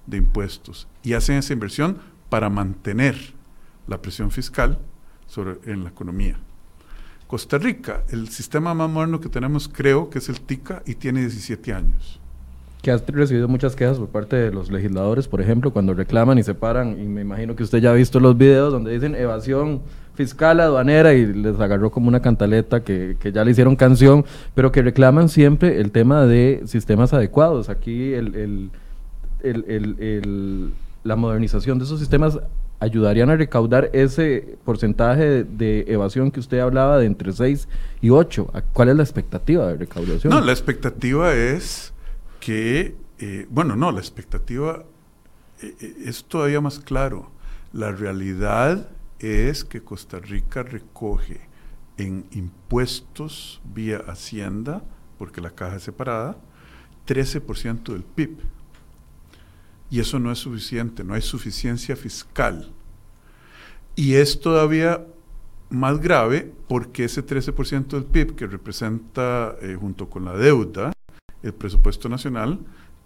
[0.08, 1.98] de impuestos y hacen esa inversión
[2.30, 3.16] para mantener
[3.88, 4.80] la presión fiscal
[5.28, 6.38] sobre, en la economía.
[7.28, 11.22] Costa Rica, el sistema más moderno que tenemos creo que es el TICA y tiene
[11.22, 12.20] 17 años.
[12.84, 16.44] Que has recibido muchas quejas por parte de los legisladores, por ejemplo, cuando reclaman y
[16.44, 19.82] se paran, y me imagino que usted ya ha visto los videos donde dicen evasión
[20.14, 24.72] fiscal aduanera y les agarró como una cantaleta que, que ya le hicieron canción, pero
[24.72, 27.70] que reclaman siempre el tema de sistemas adecuados.
[27.70, 28.72] Aquí el, el,
[29.46, 32.40] el, la modernización de esos sistemas
[32.80, 37.68] ayudarían a recaudar ese porcentaje de, evasión que usted hablaba de entre 6
[38.02, 38.52] y 8.
[38.74, 40.32] ¿Cuál es la expectativa de recaudación?
[40.32, 41.94] No, la expectativa es
[42.40, 44.84] que, eh, bueno, no, la expectativa
[45.62, 47.32] eh, eh, es todavía más claro.
[47.72, 51.42] La realidad es que Costa Rica recoge
[51.98, 54.84] en impuestos vía Hacienda,
[55.18, 56.38] porque la caja es separada,
[57.08, 58.38] 13% del PIB.
[59.90, 62.72] Y eso no es suficiente, no hay suficiencia fiscal.
[63.96, 65.06] Y es todavía
[65.70, 70.92] más grave porque ese 13% del PIB que representa eh, junto con la deuda,
[71.44, 72.60] el presupuesto nacional,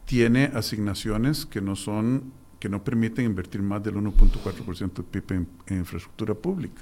[0.06, 5.48] tiene asignaciones que no son que no permiten invertir más del 1.4% del PIB en,
[5.68, 6.82] en infraestructura pública.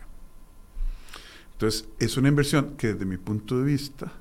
[1.52, 4.12] Entonces, es una inversión que desde mi punto de vista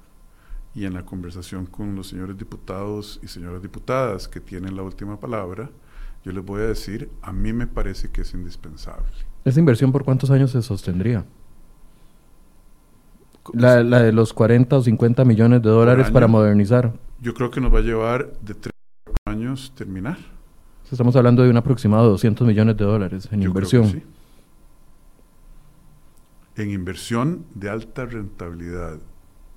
[0.77, 5.19] y en la conversación con los señores diputados y señoras diputadas que tienen la última
[5.19, 5.71] palabra,
[6.23, 9.09] yo les voy a decir, a mí me parece que es indispensable.
[9.47, 11.25] ¿Esa inversión por cuántos años se sostendría?
[13.55, 16.93] La, de los 40 o 50 millones de dólares para modernizar.
[17.23, 18.73] Yo creo que nos va a llevar de 3
[19.25, 20.19] años terminar.
[20.93, 23.87] Estamos hablando de un aproximado de 200 millones de dólares en inversión.
[23.87, 24.03] sí.
[26.57, 28.99] En inversión de alta rentabilidad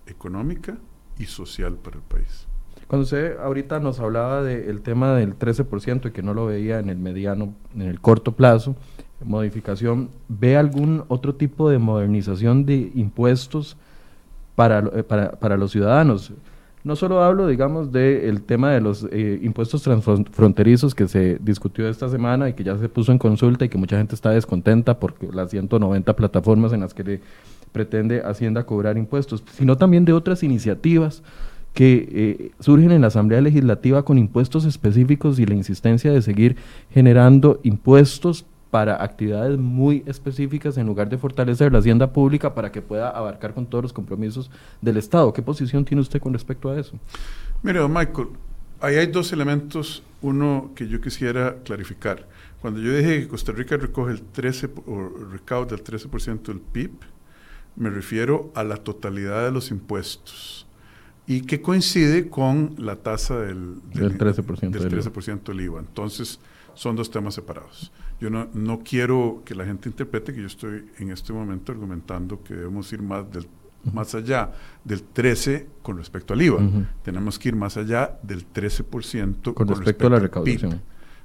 [0.06, 0.78] económica
[1.20, 2.48] y social para el país.
[2.88, 6.90] Cuando usted ahorita nos hablaba del tema del 13% y que no lo veía en
[6.90, 8.76] el mediano, en el corto plazo,
[9.24, 13.78] modificación, ¿ve algún otro tipo de modernización de impuestos
[14.56, 16.34] para, eh, para, para los ciudadanos?
[16.82, 22.08] No solo hablo, digamos, del tema de los eh, impuestos transfronterizos que se discutió esta
[22.08, 25.28] semana y que ya se puso en consulta y que mucha gente está descontenta porque
[25.34, 27.20] las 190 plataformas en las que
[27.72, 31.24] pretende Hacienda cobrar impuestos, sino también de otras iniciativas
[31.74, 36.58] que eh, surgen en la Asamblea Legislativa con impuestos específicos y la insistencia de seguir
[36.92, 42.82] generando impuestos para actividades muy específicas en lugar de fortalecer la hacienda pública para que
[42.82, 44.52] pueda abarcar con todos los compromisos
[44.82, 45.34] del Estado.
[45.34, 46.98] ¿Qué posición tiene usted con respecto a eso?
[47.64, 48.30] Mire, Michael,
[48.80, 50.04] ahí hay dos elementos.
[50.22, 52.28] Uno que yo quisiera clarificar.
[52.62, 56.92] Cuando yo dije que Costa Rica recoge el 13 o recauda el 13% del PIB,
[57.80, 60.68] me refiero a la totalidad de los impuestos
[61.26, 65.80] y que coincide con la tasa del, del, 13%, del, 13 del IVA.
[65.80, 66.40] Entonces,
[66.74, 67.92] son dos temas separados.
[68.20, 72.44] Yo no, no quiero que la gente interprete que yo estoy en este momento argumentando
[72.44, 73.48] que debemos ir más del
[73.94, 74.52] más allá
[74.84, 76.60] del 13 con respecto al IVA.
[77.04, 80.82] Tenemos que ir más allá del 13% con, respecto, a la recaudación.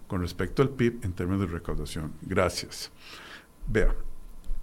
[0.07, 2.12] con respecto al PIB en términos de recaudación.
[2.23, 2.93] Gracias.
[3.67, 3.95] Vea,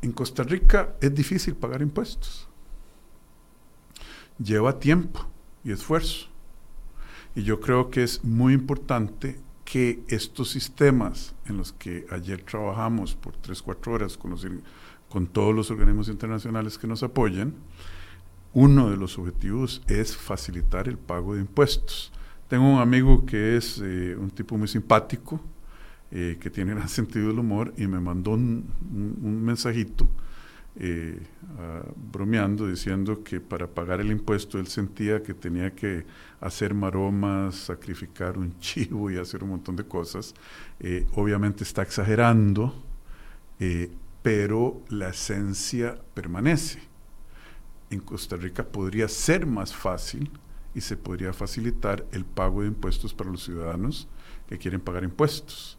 [0.02, 2.48] en Costa Rica es difícil pagar impuestos.
[4.38, 5.28] Lleva tiempo
[5.64, 6.28] y esfuerzo.
[7.36, 13.16] Y yo creo que es muy importante que estos sistemas en los que ayer trabajamos
[13.16, 14.36] por 3, 4 horas con,
[15.10, 17.54] con todos los organismos internacionales que nos apoyan,
[18.54, 22.12] uno de los objetivos es facilitar el pago de impuestos.
[22.50, 25.40] Tengo un amigo que es eh, un tipo muy simpático,
[26.12, 28.66] eh, que tiene gran sentido del humor, y me mandó un,
[29.44, 30.08] mensajito
[30.76, 31.20] eh,
[32.12, 36.06] bromeando, diciendo que para pagar el impuesto él sentía que tenía que
[36.40, 40.34] hacer maromas, sacrificar un chivo y hacer un montón de cosas.
[40.80, 42.74] Eh, obviamente está exagerando,
[43.60, 46.80] eh, pero la esencia permanece.
[47.90, 50.32] En Costa Rica podría ser más fácil
[50.74, 54.08] y se podría facilitar el pago de impuestos para los ciudadanos
[54.48, 55.78] que quieren pagar impuestos.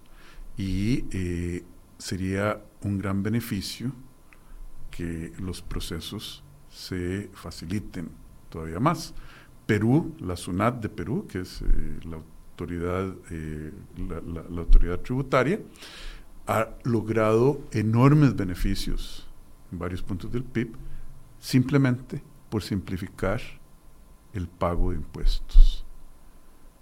[0.57, 1.63] Y
[1.99, 3.93] sería un gran beneficio
[4.91, 8.11] que los procesos se faciliten
[8.49, 9.15] todavía más.
[9.67, 15.61] Perú, la SUNAT de Perú, que es eh, la autoridad, eh, la, autoridad tributaria,
[16.47, 19.29] ha logrado enormes beneficios
[19.71, 20.73] en varios puntos del PIB
[21.39, 23.41] simplemente por simplificar
[24.33, 25.85] el pago de impuestos.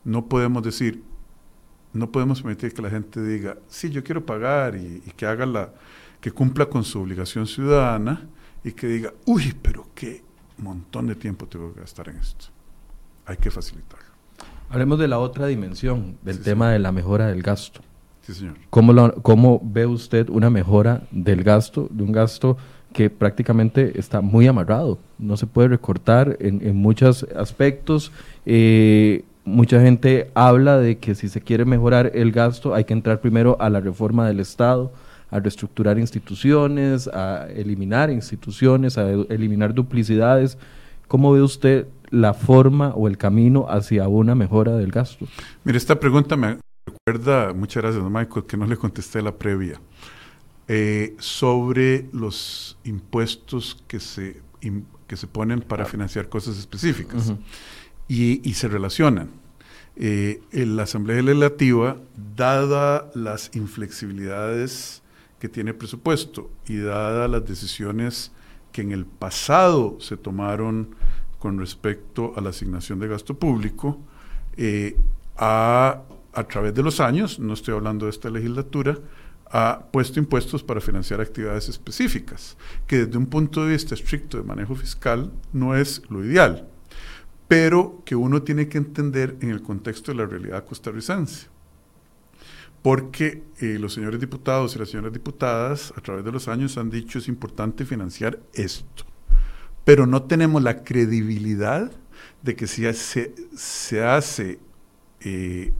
[0.04, 1.02] No podemos decir
[1.92, 5.46] no podemos permitir que la gente diga, sí, yo quiero pagar y, y que haga
[5.46, 5.70] la,
[6.20, 8.26] que cumpla con su obligación ciudadana
[8.62, 10.22] y que diga, uy, pero qué
[10.58, 12.46] montón de tiempo tengo que gastar en esto.
[13.26, 14.06] Hay que facilitarlo.
[14.68, 16.72] Hablemos de la otra dimensión, del Sí, tema señor.
[16.74, 17.80] de la mejora del gasto.
[18.22, 18.54] Sí, señor.
[18.70, 22.56] ¿Cómo, lo- ¿Cómo ve usted una mejora del gasto, de un gasto
[22.92, 24.98] que prácticamente está muy amarrado?
[25.18, 28.12] No se puede recortar en, en muchos aspectos.
[28.46, 33.20] Eh, mucha gente habla de que si se quiere mejorar el gasto hay que entrar
[33.20, 34.92] primero a la reforma del Estado,
[35.30, 40.58] a reestructurar instituciones, a eliminar instituciones, a eliminar duplicidades.
[41.08, 45.26] ¿Cómo ve usted la forma o el camino hacia una mejora del gasto?
[45.64, 49.80] Mire, esta pregunta me recuerda, muchas gracias, don Michael, que no le contesté la previa,
[50.68, 54.40] eh, sobre los impuestos que se,
[55.06, 57.32] que se ponen para financiar cosas específicas.
[58.10, 59.30] Y, se relacionan.
[59.94, 61.96] Eh, la Asamblea Legislativa,
[62.34, 65.02] dada las inflexibilidades
[65.38, 68.32] que tiene presupuesto y dadas las decisiones
[68.72, 70.96] que en el pasado se tomaron
[71.38, 73.98] con respecto a la asignación de gasto público,
[74.56, 74.96] eh,
[75.36, 76.02] a
[76.48, 78.98] través de los años, no estoy hablando de esta legislatura,
[79.52, 84.42] ha puesto impuestos para financiar actividades específicas, que desde un punto de vista estricto de
[84.42, 86.68] manejo fiscal no es lo ideal,
[87.50, 91.48] pero que uno tiene que entender en el contexto de la realidad costarricense.
[92.80, 96.90] Porque eh, los señores diputados y las señoras diputadas a través de los años han
[96.90, 99.04] dicho es importante financiar esto,
[99.84, 101.90] pero no tenemos la credibilidad
[102.40, 104.60] de que si se, hace
[105.18, 105.72] eh,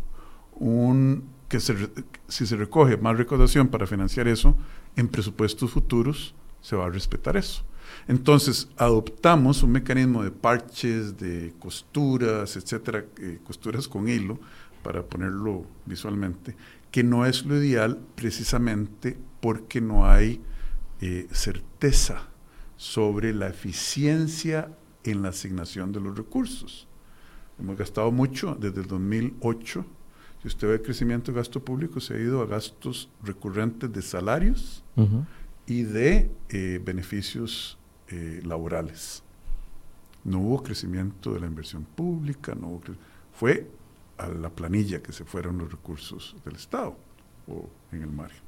[0.55, 4.57] un que si se recoge más recaudación para financiar eso,
[4.97, 7.63] en presupuestos futuros se va a respetar eso.
[8.11, 14.41] Entonces, adoptamos un mecanismo de parches, de costuras, etcétera, eh, costuras con hilo,
[14.83, 16.57] para ponerlo visualmente,
[16.91, 20.41] que no es lo ideal precisamente porque no hay
[21.01, 22.27] eh, certeza
[22.77, 26.89] sobre la eficiencia en la asignación de los recursos.
[27.61, 29.87] Hemos gastado mucho desde el 2008.
[30.43, 34.03] Si usted ve el crecimiento de gasto público, se ha ido a gastos recurrentes de
[34.03, 34.83] salarios
[35.65, 37.77] y de eh, beneficios
[38.11, 39.23] eh, laborales.
[40.25, 42.83] No hubo crecimiento de la inversión pública, no hubo
[43.33, 43.71] fue
[44.19, 46.97] a la planilla que se fueron los recursos del Estado
[47.47, 48.43] o en el margen.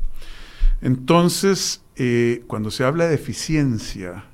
[0.83, 4.25] Entonces, eh, cuando se habla de eficiencia,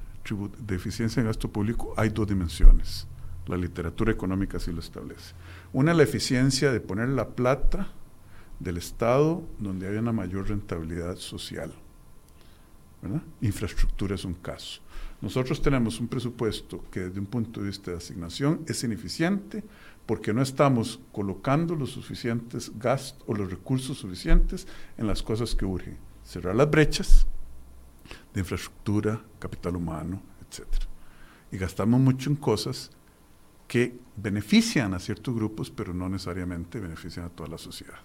[0.58, 3.06] de eficiencia en gasto público, hay dos dimensiones.
[3.46, 5.34] La literatura económica así lo establece.
[5.72, 7.88] Una, la eficiencia de poner la plata
[8.58, 11.72] del Estado donde haya una mayor rentabilidad social.
[13.40, 14.80] Infraestructura es un caso.
[15.20, 19.64] Nosotros tenemos un presupuesto que desde un punto de vista de asignación es ineficiente
[20.06, 25.64] porque no estamos colocando los suficientes gastos o los recursos suficientes en las cosas que
[25.64, 25.98] urgen.
[26.24, 27.26] Cerrar las brechas
[28.32, 30.66] de infraestructura, capital humano, etc.
[31.50, 32.90] Y gastamos mucho en cosas
[33.66, 37.98] que benefician a ciertos grupos, pero no necesariamente benefician a toda la sociedad.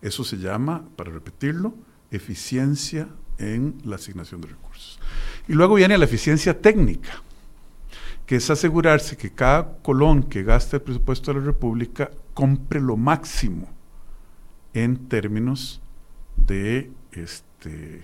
[0.00, 1.74] Eso se llama, para repetirlo,
[2.10, 4.98] eficiencia en la asignación de recursos.
[5.46, 7.22] Y luego viene la eficiencia técnica,
[8.26, 12.96] que es asegurarse que cada colón que gasta el presupuesto de la República compre lo
[12.96, 13.68] máximo
[14.74, 15.80] en términos
[16.36, 18.02] de, este,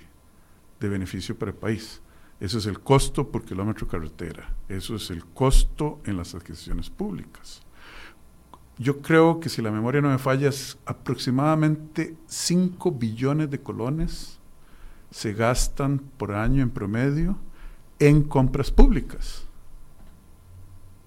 [0.80, 2.00] de beneficio para el país.
[2.40, 4.54] Eso es el costo por kilómetro carretera.
[4.68, 7.62] Eso es el costo en las adquisiciones públicas.
[8.76, 14.40] Yo creo que si la memoria no me falla, es aproximadamente 5 billones de colones
[15.14, 17.38] se gastan por año en promedio
[18.00, 19.44] en compras públicas.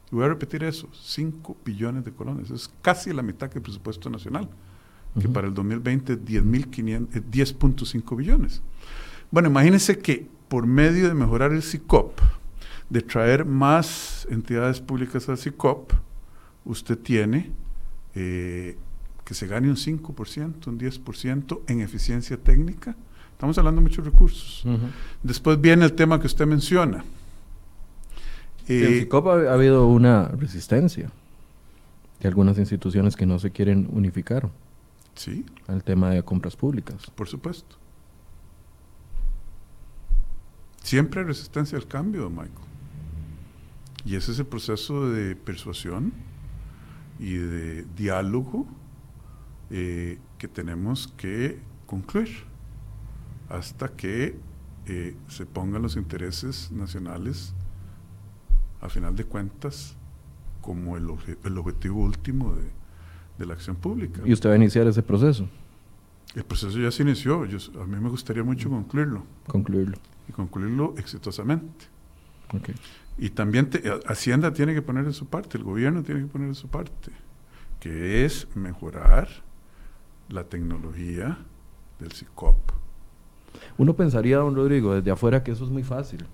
[0.10, 2.49] Y voy a repetir eso, 5 billones de colones.
[2.49, 4.47] Es casi la mitad que el presupuesto nacional,
[5.20, 8.62] que para el 2020 es 10.500, eh, 10.5 billones.
[9.30, 12.18] Bueno, imagínense que por medio de mejorar el CICOP,
[12.89, 15.91] de traer más entidades públicas al CICOP,
[16.64, 17.51] usted tiene
[18.16, 18.78] eh,
[19.26, 22.95] que se gane un 5%, un 10% en eficiencia técnica.
[23.38, 24.63] Estamos hablando de muchos recursos.
[25.21, 27.05] Después viene el tema que usted menciona.
[28.67, 31.11] En Eh, SICOP ha, ha habido una resistencia
[32.19, 34.49] de algunas instituciones que no se quieren unificar
[35.13, 36.95] sí, al tema de compras públicas.
[37.13, 37.75] por supuesto.
[40.81, 42.49] Siempre hay resistencia al cambio, Michael.
[44.03, 46.11] Y ese es el proceso de persuasión
[47.19, 48.65] y de diálogo
[49.69, 52.29] eh, que tenemos que concluir
[53.50, 54.38] hasta que
[54.86, 57.54] eh, se pongan los intereses nacionales,
[58.82, 59.95] a final de cuentas,
[60.62, 62.70] como el, obje- el objetivo último de,
[63.38, 64.22] de la acción pública.
[64.26, 65.48] ¿Y usted va a iniciar ese proceso?
[66.36, 67.45] El proceso ya se inició.
[67.45, 69.24] Yo, a mí me gustaría mucho concluirlo.
[69.48, 69.98] Concluirlo.
[70.30, 71.86] Y concluirlo exitosamente.
[72.54, 72.76] Okay.
[73.18, 73.70] Y también
[74.06, 77.12] Hacienda tiene que poner de su parte, el gobierno tiene que poner de su parte,
[77.80, 79.28] que es mejorar
[80.30, 81.39] la tecnología
[82.00, 82.72] del CICOP.
[83.78, 86.25] Uno pensaría, don Rodrigo, desde afuera que eso es muy fácil.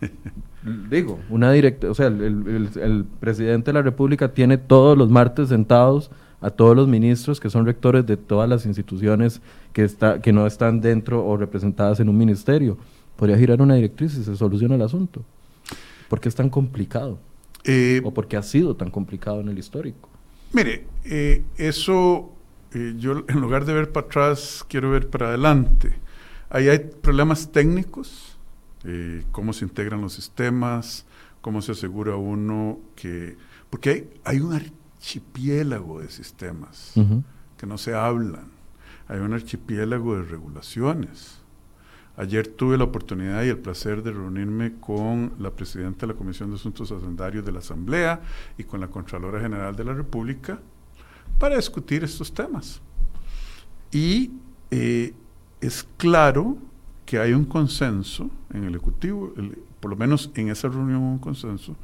[0.90, 6.10] Digo, una directa, o sea, el, presidente de la República tiene todos los martes sentados
[6.40, 10.46] a todos los ministros que son rectores de todas las instituciones que, está, que no
[10.46, 12.78] están dentro o representadas en un ministerio.
[13.16, 15.22] Podría girar una directriz y se soluciona el asunto.
[16.08, 17.18] ¿Por qué es tan complicado?
[17.64, 20.08] Eh, ¿O por qué ha sido tan complicado en el histórico?
[20.52, 22.32] Mire, eh, eso
[22.72, 25.92] eh, yo en lugar de ver para atrás, quiero ver para adelante.
[26.50, 28.36] Ahí hay problemas técnicos,
[29.30, 31.06] cómo se integran los sistemas,
[31.40, 33.36] cómo se asegura uno que...
[33.70, 36.92] Porque hay, hay un archipiélago de sistemas
[37.56, 38.48] que no se hablan,
[39.06, 41.38] hay un archipiélago de regulaciones.
[42.16, 46.50] Ayer tuve la oportunidad y el placer de reunirme con la presidenta de la Comisión
[46.50, 48.20] de Asuntos Hacendarios de la Asamblea
[48.58, 50.60] y con la Contralora General de la República
[51.38, 52.82] para discutir estos temas.
[53.92, 54.32] Y
[54.70, 55.14] eh,
[55.60, 56.58] es claro
[57.06, 59.32] que hay un consenso en el Ejecutivo,
[59.80, 61.76] por lo menos en esa reunión un consenso,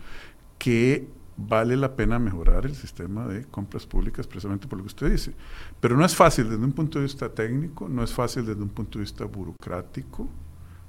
[0.59, 5.11] que vale la pena mejorar el sistema de compras públicas precisamente por lo que usted
[5.11, 5.35] dice.
[5.81, 8.71] Pero no es fácil desde un punto de vista técnico, no es fácil desde un
[8.71, 10.29] punto de vista burocrático.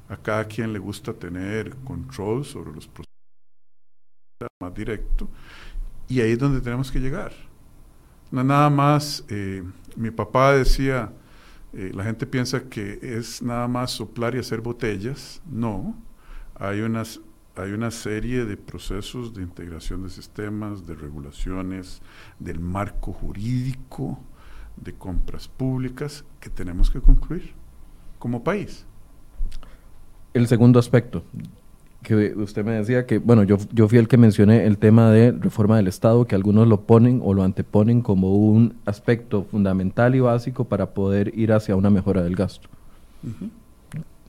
[0.09, 3.07] A cada quien le gusta tener control sobre los procesos
[4.61, 5.27] más directo
[6.07, 7.33] y ahí es donde tenemos que llegar.
[8.31, 9.63] No nada más, eh,
[9.97, 11.11] mi papá decía,
[11.73, 15.41] eh, la gente piensa que es nada más soplar y hacer botellas.
[15.49, 15.95] No,
[16.55, 17.21] hay unas
[17.55, 22.03] hay una serie de procesos de integración de sistemas, de regulaciones,
[22.37, 24.19] del marco jurídico,
[24.75, 27.53] de compras públicas que tenemos que concluir
[28.19, 28.85] como país.
[30.33, 31.23] El segundo aspecto,
[32.07, 35.33] que usted me decía que, bueno, yo, yo fui el que mencioné el tema de
[35.33, 40.21] reforma del Estado, que algunos lo ponen o lo anteponen como un aspecto fundamental y
[40.21, 42.69] básico para poder ir hacia una mejora del gasto.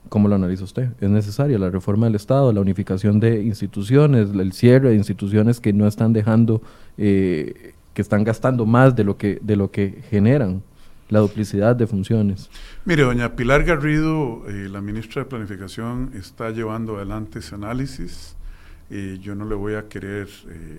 [0.09, 0.89] ¿Cómo lo analiza usted?
[0.99, 5.71] ¿Es necesaria la reforma del Estado, la unificación de instituciones, el cierre de instituciones que
[5.71, 6.61] no están dejando,
[6.97, 10.63] eh, que están gastando más de lo que, de lo que generan?
[11.09, 12.49] La duplicidad de funciones.
[12.85, 18.35] Mire, doña Pilar Garrido, eh, la ministra de Planificación, está llevando adelante ese análisis.
[18.89, 20.27] Eh, yo no le voy a querer,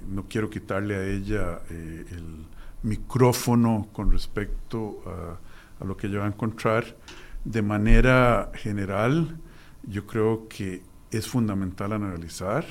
[0.09, 2.47] no quiero quitarle a ella el
[2.83, 6.97] micrófono con respecto a, a, lo que ella va a encontrar.
[7.45, 9.37] De manera general,
[9.85, 12.65] yo creo que es fundamental analizar,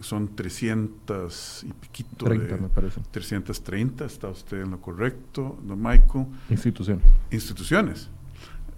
[0.00, 3.00] son 300 y piquito 30, me parece.
[3.10, 6.28] 330, está usted en lo correcto, don Maico.
[6.50, 7.04] Instituciones.
[7.30, 8.10] Instituciones.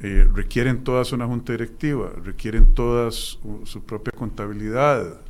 [0.00, 5.20] Eh, requieren todas una junta directiva, requieren todas su propia contabilidad,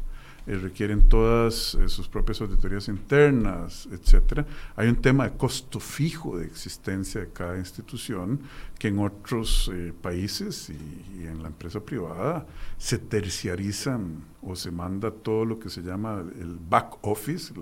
[0.47, 4.47] eh, requieren todas eh, sus propias auditorías internas, etcétera.
[4.77, 8.39] Hay un tema de costo fijo de existencia de cada institución
[8.79, 12.47] que en otros eh, países y, en la empresa privada
[12.79, 17.53] se terciarizan o se manda todo lo que se llama el back office,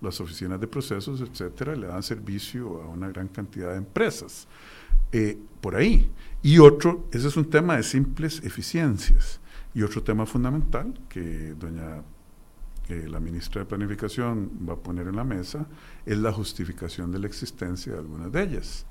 [0.00, 4.48] las oficinas de procesos, etcétera, le dan servicio a una gran cantidad de empresas.
[5.60, 6.10] por ahí.
[6.42, 9.40] Y otro, ese es un tema de simples eficiencias.
[9.74, 12.02] Y otro tema fundamental que doña
[12.86, 15.66] que la ministra de Planificación va a poner en la mesa
[16.04, 18.86] es la justificación de la existencia de algunas de ellas.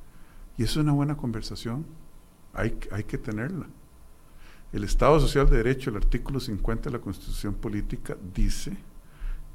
[0.57, 1.85] Y es una buena conversación,
[2.53, 3.67] hay, hay que tenerla.
[4.71, 8.75] El Estado Social de Derecho, el artículo 50 de la Constitución Política, dice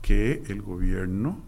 [0.01, 1.43] que el gobierno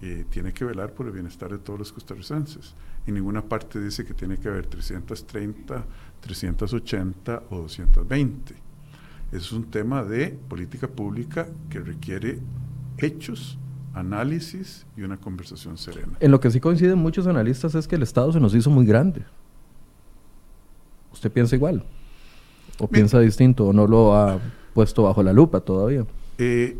[0.00, 2.74] eh, tiene que velar por el bienestar de todos los costarricenses.
[3.06, 5.84] En ninguna parte dice que tiene que haber 330,
[6.20, 8.65] 380 o 220
[9.32, 12.38] es un tema de política pública que requiere
[12.98, 13.58] hechos,
[13.94, 16.12] análisis y una conversación serena.
[16.20, 18.86] En lo que sí coinciden muchos analistas es que el Estado se nos hizo muy
[18.86, 19.22] grande.
[21.12, 21.82] ¿Usted piensa igual?
[22.78, 23.66] ¿O piensa distinto?
[23.66, 24.38] ¿O no lo ha
[24.74, 26.04] puesto bajo la lupa todavía?
[26.36, 26.76] Eh,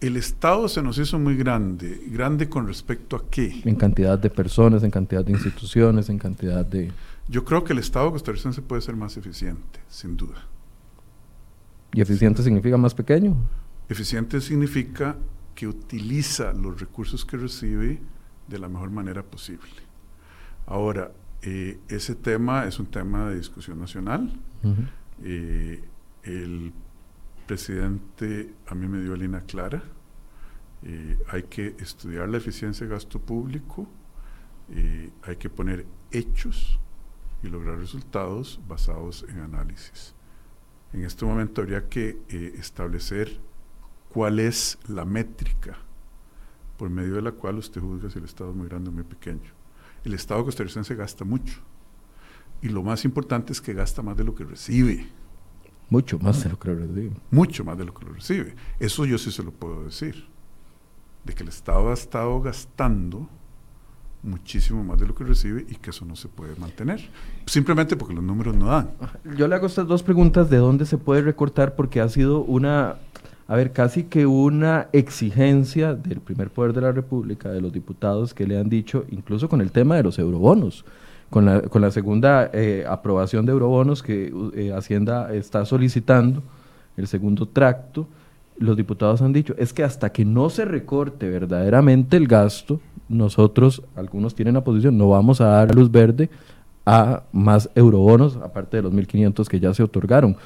[0.00, 2.02] el Estado se nos hizo muy grande.
[2.08, 3.62] ¿Grande con respecto a qué?
[3.64, 6.92] En cantidad de personas, en cantidad de instituciones, en cantidad de...
[7.28, 10.46] Yo creo que el Estado costarricense puede ser más eficiente, sin duda.
[11.94, 13.36] ¿Y eficiente significa más pequeño?
[13.88, 15.16] Eficiente significa
[15.54, 18.00] que utiliza los recursos que recibe
[18.48, 19.70] de la mejor manera posible.
[20.66, 21.12] Ahora,
[21.42, 24.32] eh, ese tema es un tema de discusión nacional.
[25.22, 25.82] Eh,
[26.22, 26.72] el
[27.46, 29.82] presidente a mí me dio línea clara.
[30.84, 33.88] Eh, hay que estudiar la eficiencia de gasto público
[35.24, 36.80] hay que poner hechos
[37.42, 40.14] y lograr resultados basados en análisis.
[40.92, 43.40] En este momento habría que eh, establecer
[44.10, 45.78] cuál es la métrica
[46.76, 49.04] por medio de la cual usted juzga si el Estado es muy grande o muy
[49.04, 49.50] pequeño.
[50.04, 51.60] El Estado costarricense gasta mucho
[52.60, 55.06] y lo más importante es que gasta más de lo que recibe.
[55.90, 57.12] Mucho más de lo que recibe.
[57.30, 58.54] Mucho más de lo que lo recibe.
[58.78, 60.26] Eso yo sí se lo puedo decir.
[61.24, 63.28] De que el Estado ha estado gastando
[64.22, 67.00] muchísimo más de lo que recibe y que eso no se puede mantener.
[67.46, 68.90] Simplemente porque los números no dan.
[69.36, 72.96] Yo le hago estas dos preguntas de dónde se puede recortar porque ha sido una,
[73.48, 78.34] a ver, casi que una exigencia del primer poder de la República, de los diputados
[78.34, 80.84] que le han dicho, incluso con el tema de los eurobonos
[81.32, 86.42] con la, con la segunda eh, aprobación de eurobonos que eh, Hacienda está solicitando,
[86.98, 88.06] el segundo tracto,
[88.58, 92.80] los diputados han dicho, es que hasta que no se recorte verdaderamente el gasto,
[93.12, 96.30] nosotros, algunos tienen la posición, no vamos a dar luz verde
[96.84, 100.36] a más eurobonos, aparte de los 1.500 que ya se otorgaron.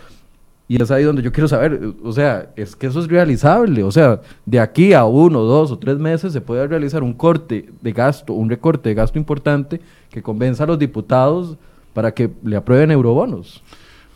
[0.68, 3.92] Y es ahí donde yo quiero saber, o sea, es que eso es realizable, o
[3.92, 7.92] sea, de aquí a uno, dos o tres meses se puede realizar un corte de
[7.92, 11.56] gasto, un recorte de gasto importante que convenza a los diputados
[11.94, 13.62] para que le aprueben eurobonos.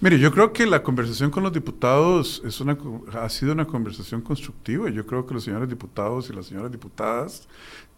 [0.03, 2.77] Mire, yo creo que la conversación con los diputados es una,
[3.13, 4.89] ha sido una conversación constructiva.
[4.89, 7.47] Yo creo que los señores diputados y las señoras diputadas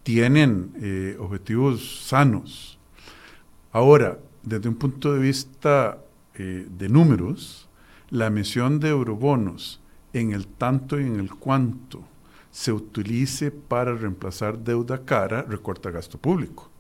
[0.03, 2.79] tienen eh, objetivos sanos.
[3.71, 5.99] Ahora, desde un punto de vista
[6.35, 7.69] eh, de números,
[8.11, 9.81] la emisión de eurobonos
[10.13, 12.05] en el tanto y en el cuanto
[12.51, 16.71] se utilice para reemplazar deuda cara, recorta gasto público.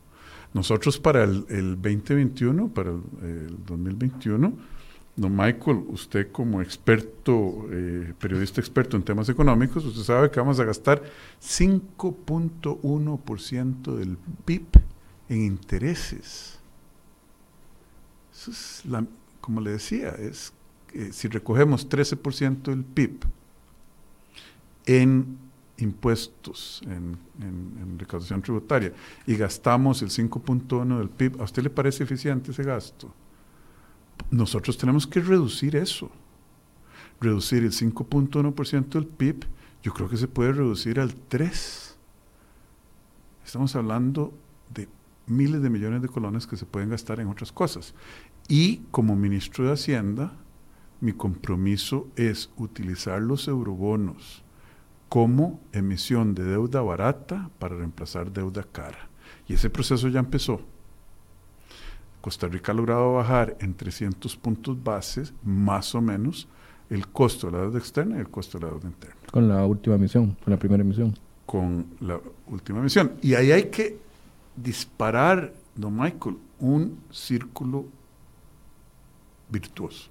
[0.52, 1.46] Nosotros para el,
[1.80, 4.52] 2021, para el, 2021,
[5.14, 10.58] don Michael, usted como experto, eh, periodista experto en temas económicos, usted sabe que vamos
[10.58, 11.02] a gastar
[11.40, 14.66] 5.1% del PIB
[15.28, 16.58] en intereses.
[18.32, 19.04] Eso es, la,
[19.40, 20.54] como le decía, es
[20.94, 23.24] eh, si recogemos 13% del PIB
[24.86, 25.38] en
[25.78, 27.18] impuestos, en,
[27.98, 28.92] recaudación tributaria,
[29.26, 33.12] y gastamos el 5.1 del PIB, ¿a usted le parece eficiente ese gasto?
[34.30, 36.10] Nosotros tenemos que reducir eso.
[37.20, 39.44] Reducir el 5.1% del PIB,
[39.82, 41.96] yo creo que se puede reducir al 3.
[43.44, 44.32] Estamos hablando
[44.72, 44.88] de
[45.26, 47.94] miles de millones de colones que se pueden gastar en otras cosas.
[48.48, 50.32] Y como ministro de Hacienda,
[51.00, 54.44] mi compromiso es utilizar los eurobonos
[55.08, 59.10] como emisión de deuda barata para reemplazar deuda cara.
[59.46, 60.62] Y ese proceso ya empezó.
[62.22, 66.48] Costa Rica ha logrado bajar en 300 puntos bases, más o menos,
[66.88, 69.16] el costo de la deuda externa y el costo de la deuda interna.
[69.30, 71.18] Con la última emisión, con la primera emisión.
[71.44, 73.14] Con la última emisión.
[73.20, 73.98] Y ahí hay que
[74.54, 77.86] disparar, don Michael, un círculo
[79.48, 80.08] virtuoso.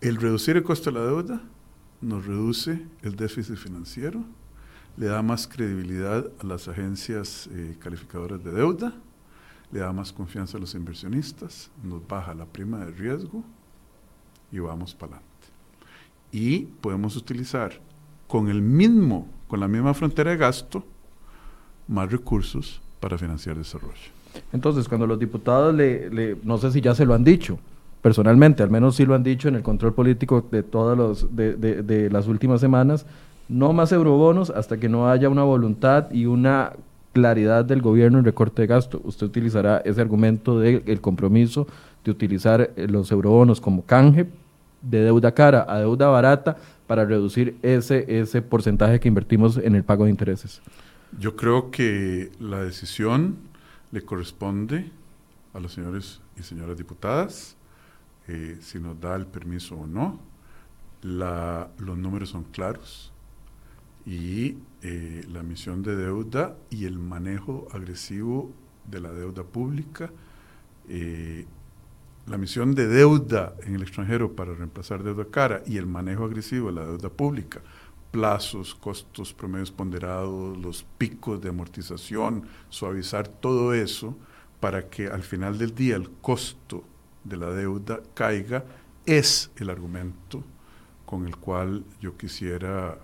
[0.00, 1.42] El reducir el costo de la deuda
[2.00, 4.24] nos reduce el déficit financiero,
[4.96, 8.94] le da más credibilidad a las agencias eh, calificadoras de deuda,
[9.72, 13.42] le da más confianza a los inversionistas, nos baja la prima de riesgo
[14.50, 15.28] y vamos para adelante.
[16.32, 17.72] Y podemos utilizar
[18.26, 20.84] con el mismo, con la misma frontera de gasto,
[21.88, 24.10] más recursos para financiar desarrollo.
[24.52, 27.58] Entonces, cuando los diputados le, no sé si ya se lo han dicho,
[28.00, 31.54] personalmente, al menos sí lo han dicho en el control político de todas los, de,
[31.56, 33.06] de, las últimas semanas,
[33.48, 36.72] no más eurobonos hasta que no haya una voluntad y una
[37.12, 39.00] claridad del gobierno en recorte de gasto.
[39.04, 41.66] Usted utilizará ese argumento del compromiso
[42.04, 44.26] de utilizar eh, los eurobonos como canje
[44.82, 46.56] de deuda cara a deuda barata
[46.86, 50.62] para reducir ese, ese porcentaje que invertimos en el pago de intereses.
[51.18, 53.36] Yo creo que la decisión
[53.92, 54.90] le corresponde
[55.52, 57.56] a los señores y señoras diputadas
[58.28, 60.20] eh, si nos da el permiso o no.
[61.02, 63.12] los números son claros
[64.06, 68.50] y eh, la emisión de deuda y el manejo agresivo
[68.86, 70.10] de la deuda pública,
[70.88, 71.46] eh,
[72.26, 76.68] la emisión de deuda en el extranjero para reemplazar deuda cara y el manejo agresivo
[76.68, 77.60] de la deuda pública,
[78.10, 84.16] plazos, costos promedios ponderados, los picos de amortización, suavizar todo eso
[84.60, 86.84] para que al final del día el costo
[87.24, 88.64] de la deuda caiga,
[89.04, 90.42] es el argumento
[91.04, 92.98] con el cual yo quisiera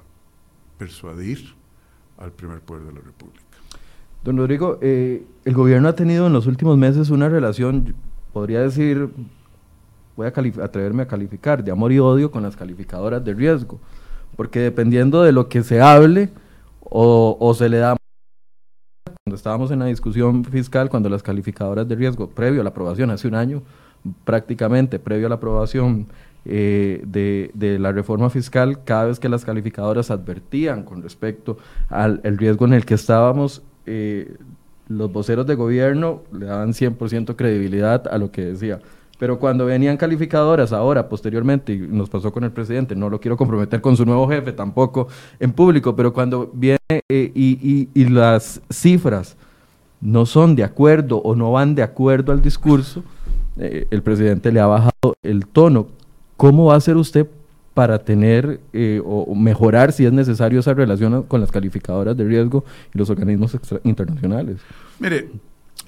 [0.78, 1.54] persuadir
[2.18, 3.42] al primer poder de la República.
[4.24, 7.94] Don Rodrigo, eh, el gobierno ha tenido en los últimos meses una relación,
[8.32, 9.08] podría decir,
[10.16, 13.78] voy a atreverme a calificar, de amor y odio con las calificadoras de riesgo,
[14.34, 16.30] porque dependiendo de lo que se hable
[16.80, 17.96] o, o se le da
[19.24, 23.10] cuando estábamos en la discusión fiscal, cuando las calificadoras de riesgo, previo a la aprobación,
[23.10, 23.62] hace un año,
[24.24, 26.06] prácticamente previo a la aprobación
[26.48, 32.66] eh, de, la reforma fiscal, cada vez que las calificadoras advertían con respecto al riesgo
[32.66, 34.36] en el que estábamos, eh,
[34.88, 38.80] los voceros de gobierno le daban 100% credibilidad a lo que decía.
[39.18, 43.36] Pero cuando venían calificadoras ahora, posteriormente, y nos pasó con el presidente, no lo quiero
[43.36, 45.08] comprometer con su nuevo jefe tampoco
[45.40, 49.36] en público, pero cuando viene eh, y, y, las cifras
[50.00, 53.02] no son de acuerdo o no van de acuerdo al discurso,
[53.56, 55.88] el presidente le ha bajado el tono.
[56.36, 57.26] ¿Cómo va a hacer usted
[57.74, 62.64] para tener eh, o mejorar, si es necesario, esa relación con las calificadoras de riesgo
[62.94, 64.60] y los organismos internacionales?
[64.98, 65.30] Mire,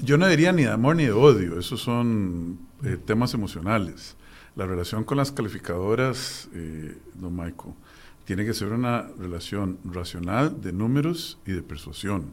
[0.00, 4.16] yo no diría ni de amor ni de odio, esos son eh, temas emocionales.
[4.54, 7.74] La relación con las calificadoras, eh, don Michael,
[8.24, 12.26] tiene que ser una relación racional de números y de persuasión.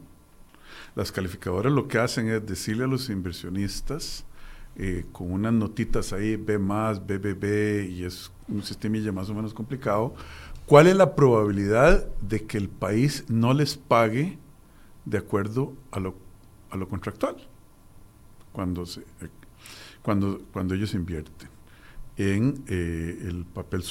[0.94, 4.24] Las calificadoras lo que hacen es decirle a los inversionistas,
[4.78, 9.54] eh, con unas notitas ahí, B más, BBB, y es un sistema más o menos
[9.54, 10.14] complicado,
[10.66, 14.38] cuál es la probabilidad de que el país no les pague
[15.04, 16.14] de acuerdo a lo,
[16.70, 17.36] a lo contractual
[18.52, 19.02] cuando, se,
[20.02, 21.48] cuando, cuando ellos invierten
[22.16, 23.82] en, eh, el papel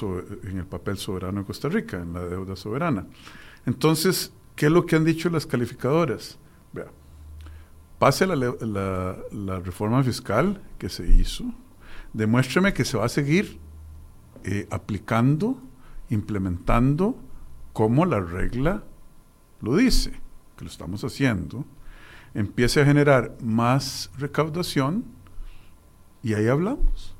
[0.44, 3.08] en el papel soberano de Costa Rica, en la deuda soberana.
[3.66, 6.38] Entonces, ¿qué es lo que han dicho las calificadoras?
[6.74, 6.88] Vea,
[8.00, 11.46] pase la, la, reforma fiscal que se hizo,
[12.14, 13.60] demuéstreme que se va a seguir
[14.44, 15.58] eh, aplicando,
[16.10, 17.18] implementando
[17.74, 18.84] como la regla
[19.62, 20.12] lo dice,
[20.58, 21.66] que lo estamos haciendo,
[22.34, 25.04] empiece a generar más recaudación
[26.22, 27.16] y ahí hablamos.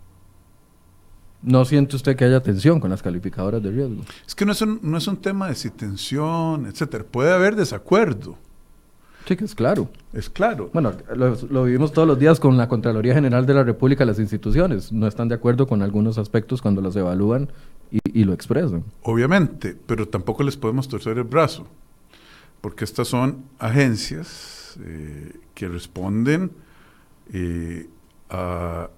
[1.42, 4.04] ¿No siente usted que haya tensión con las calificadoras de riesgo?
[4.26, 7.04] Es que no es un, no es un tema de si tensión, etcétera.
[7.04, 8.38] Puede haber desacuerdo.
[9.28, 9.90] Sí, que es claro.
[10.14, 10.70] Es claro.
[10.72, 14.92] Bueno, lo, vivimos todos los días con la Contraloría General de la República, las instituciones.
[14.92, 17.50] No están de acuerdo con algunos aspectos cuando los evalúan
[17.90, 18.84] y, y lo expresan.
[19.02, 21.66] Obviamente, pero tampoco les podemos torcer el brazo,
[22.62, 26.52] porque estas son agencias eh, que responden
[27.34, 27.88] eh,
[28.30, 28.90] a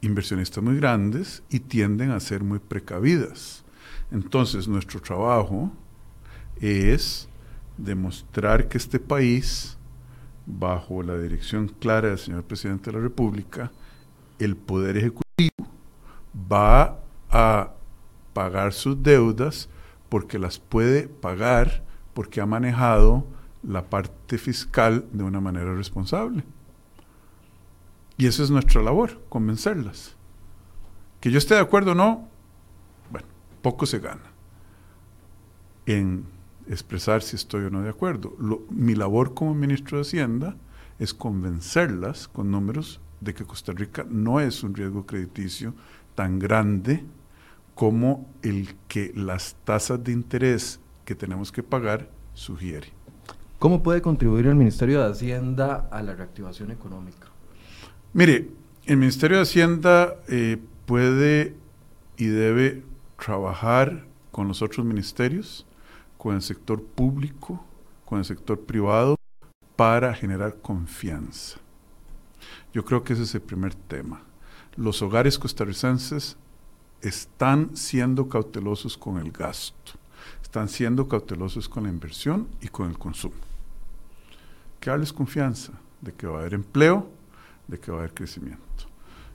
[0.00, 3.64] inversionistas muy grandes y tienden a ser muy precavidas.
[4.10, 5.72] Entonces, nuestro trabajo
[6.60, 7.27] es
[7.78, 9.78] demostrar que este país,
[10.46, 13.72] bajo la dirección clara del señor presidente de la República,
[14.38, 15.66] el Poder Ejecutivo
[16.50, 16.98] va
[17.30, 17.72] a
[18.34, 19.68] pagar sus deudas
[20.08, 21.82] porque las puede pagar
[22.14, 23.26] porque ha manejado
[23.62, 26.44] la parte fiscal de una manera responsable.
[28.16, 30.16] Y esa es nuestra labor, convencerlas.
[31.20, 32.28] Que yo esté de acuerdo o no,
[33.10, 33.28] bueno,
[33.62, 34.32] poco se gana
[35.86, 36.26] en
[36.68, 38.36] expresar si estoy o no de acuerdo.
[38.70, 40.56] mi labor como ministro de Hacienda
[40.98, 45.74] es convencerlas con números de que Costa Rica no es un riesgo crediticio
[46.14, 47.04] tan grande
[47.74, 52.88] como el que las tasas de interés que tenemos que pagar sugiere.
[53.58, 57.28] ¿Cómo puede contribuir el Ministerio de Hacienda a la reactivación económica?
[58.12, 58.50] Mire,
[58.86, 61.54] el Ministerio de Hacienda eh, puede
[62.16, 62.82] y debe
[63.16, 65.66] trabajar con los otros ministerios,
[66.18, 67.64] con el sector público,
[68.04, 69.16] con el sector privado,
[69.76, 71.58] para generar confianza.
[72.74, 74.22] Yo creo que ese es el primer tema.
[74.76, 76.36] Los hogares costarricenses
[77.00, 79.92] están siendo cautelosos con el gasto,
[80.42, 83.48] están siendo cautelosos con la inversión y con el consumo
[84.80, 87.10] que darles confianza de que va a haber empleo,
[87.66, 88.62] de que va a haber crecimiento.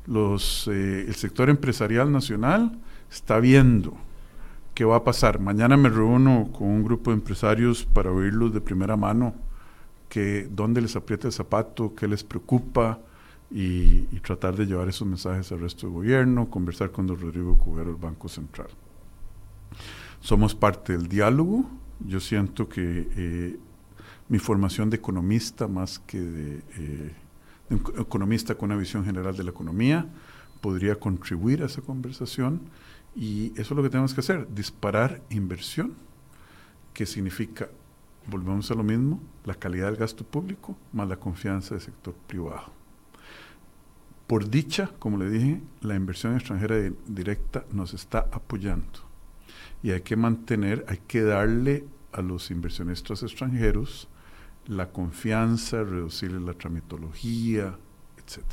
[0.05, 2.77] Los, eh, el sector empresarial nacional
[3.11, 3.97] está viendo
[4.73, 5.39] qué va a pasar.
[5.39, 9.33] Mañana me reúno con un grupo de empresarios para oírlos de primera mano,
[10.09, 12.99] que dónde les aprieta el zapato, qué les preocupa
[13.51, 17.91] y, tratar de llevar esos mensajes al resto del gobierno, conversar con don Rodrigo Cubero,
[17.91, 18.67] el Banco Central.
[20.21, 21.65] Somos parte del diálogo.
[21.99, 23.59] Yo siento que eh,
[24.29, 27.11] mi formación de economista más que de, eh,
[27.99, 30.07] economista con una visión general de la economía
[30.61, 32.61] podría contribuir a esa conversación
[33.15, 35.93] y eso es lo que tenemos que hacer, disparar inversión,
[36.93, 37.69] que significa,
[38.27, 42.71] volvemos a lo mismo, la calidad del gasto público más la confianza del sector privado.
[44.27, 49.13] Por dicha, como le dije, la inversión extranjera directa nos está apoyando
[49.83, 54.07] y hay que mantener, hay que darle a los inversionistas extranjeros
[54.65, 57.77] la confianza, reducirle la tramitología,
[58.17, 58.43] etc.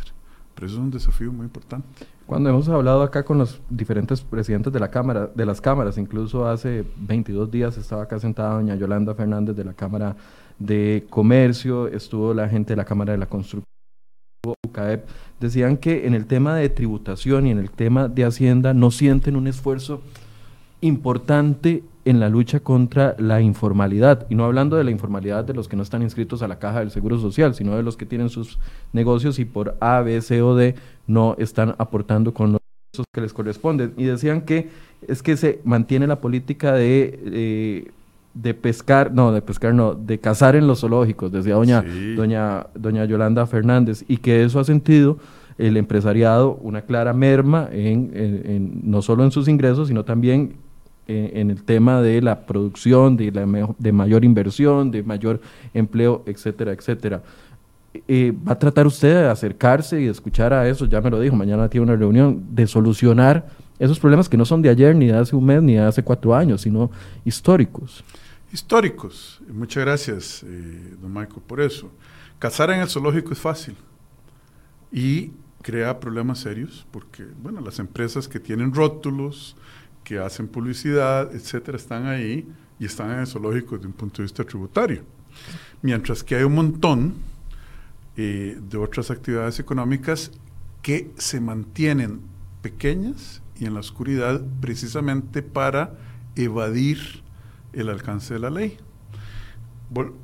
[0.55, 2.07] Pero eso es un desafío muy importante.
[2.31, 6.47] Cuando hemos hablado acá con los diferentes presidentes de la cámara, de las cámaras, incluso
[6.47, 10.15] hace 22 días estaba acá sentada doña Yolanda Fernández de la Cámara
[10.57, 13.65] de Comercio, estuvo la gente de la Cámara de la Construcción,
[14.65, 15.09] UCAEP,
[15.41, 19.35] decían que en el tema de tributación y en el tema de Hacienda no sienten
[19.35, 20.01] un esfuerzo
[20.83, 25.69] importante en la lucha contra la informalidad, y no hablando de la informalidad de los
[25.69, 28.31] que no están inscritos a la caja del Seguro Social, sino de los que tienen
[28.31, 28.59] sus
[28.93, 30.75] negocios y por A, B, C o D
[31.07, 32.61] no están aportando con los
[33.13, 33.93] que les corresponden.
[33.97, 34.69] Y decían que
[35.07, 37.91] es que se mantiene la política de, eh,
[38.35, 41.85] de pescar, no, de pescar no, de cazar en los zoológicos, decía doña,
[42.17, 45.19] doña, doña Yolanda Fernández, y que eso ha sentido
[45.59, 50.55] el empresariado una clara merma en, no solo en sus ingresos, sino también
[51.11, 55.41] en el tema de la producción, de, la de mayor inversión, de mayor
[55.75, 57.23] empleo, etcétera, etcétera.
[58.07, 60.87] Eh, ¿Va a tratar usted de acercarse y de escuchar a eso?
[60.87, 63.49] Ya me lo dijo, mañana tiene una reunión de solucionar
[63.81, 66.03] esos problemas que no son de ayer, ni de hace un mes, ni de hace
[66.03, 66.91] cuatro años, sino
[67.25, 68.05] históricos.
[68.53, 69.41] Históricos.
[69.53, 71.91] Muchas gracias, eh, don Michael, por eso.
[72.39, 73.75] Cazar en el zoológico es fácil
[74.93, 75.33] y
[75.63, 79.57] crea problemas serios porque, bueno, las empresas que tienen rótulos,
[80.11, 82.45] que hacen publicidad, etcétera, están ahí
[82.81, 85.05] y están en el zoológico desde un punto de vista tributario.
[85.83, 87.15] Mientras que hay un montón
[88.17, 90.33] eh, de otras actividades económicas
[90.83, 92.23] que se mantienen
[92.61, 95.97] pequeñas y en la oscuridad precisamente para
[96.35, 97.23] evadir
[97.73, 98.79] el alcance de la ley.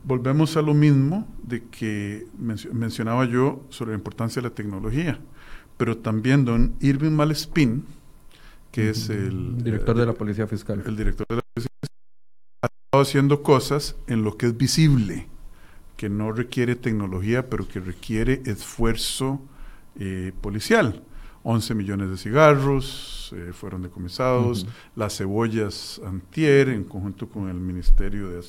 [0.03, 2.26] volvemos a lo mismo de que
[2.72, 5.20] mencionaba yo sobre la importancia de la tecnología,
[5.76, 7.84] pero también don Irving Malespín,
[8.77, 10.83] que es el director de la Policía Fiscal.
[10.85, 11.97] El director de la Policía Fiscal
[12.61, 15.29] ha estado haciendo cosas en lo que es visible,
[15.97, 19.41] que no requiere tecnología, pero que requiere esfuerzo
[19.99, 21.03] eh, policial.
[21.43, 28.29] 11 millones de cigarros eh, fueron decomisados, las cebollas antier en conjunto con el Ministerio
[28.29, 28.45] de,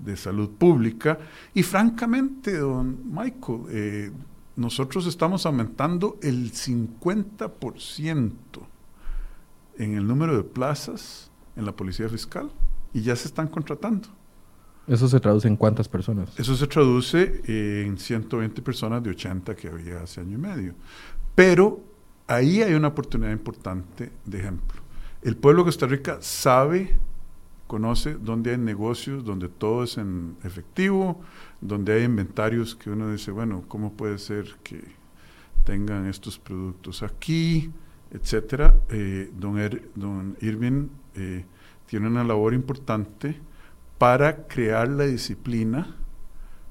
[0.00, 1.16] de Salud Pública.
[1.54, 4.10] Y francamente, don Michael, eh,
[4.56, 8.32] nosotros estamos aumentando el 50%
[9.80, 12.50] en el número de plazas en la policía fiscal
[12.92, 14.08] y ya se están contratando.
[14.86, 16.38] ¿Eso se traduce en cuántas personas?
[16.38, 20.74] Eso se traduce en 120 personas de 80 que había hace año y medio.
[21.34, 21.80] Pero
[22.26, 24.80] ahí hay una oportunidad importante de ejemplo.
[25.22, 26.98] El pueblo de Costa Rica sabe,
[27.66, 31.20] conoce dónde hay negocios, donde todo es en efectivo,
[31.60, 34.82] donde hay inventarios que uno dice, bueno, ¿cómo puede ser que
[35.64, 37.70] tengan estos productos aquí?
[38.10, 41.44] Etcétera, eh, don, er, don, Irving eh,
[41.86, 43.40] tiene una labor importante
[43.98, 45.96] para crear la disciplina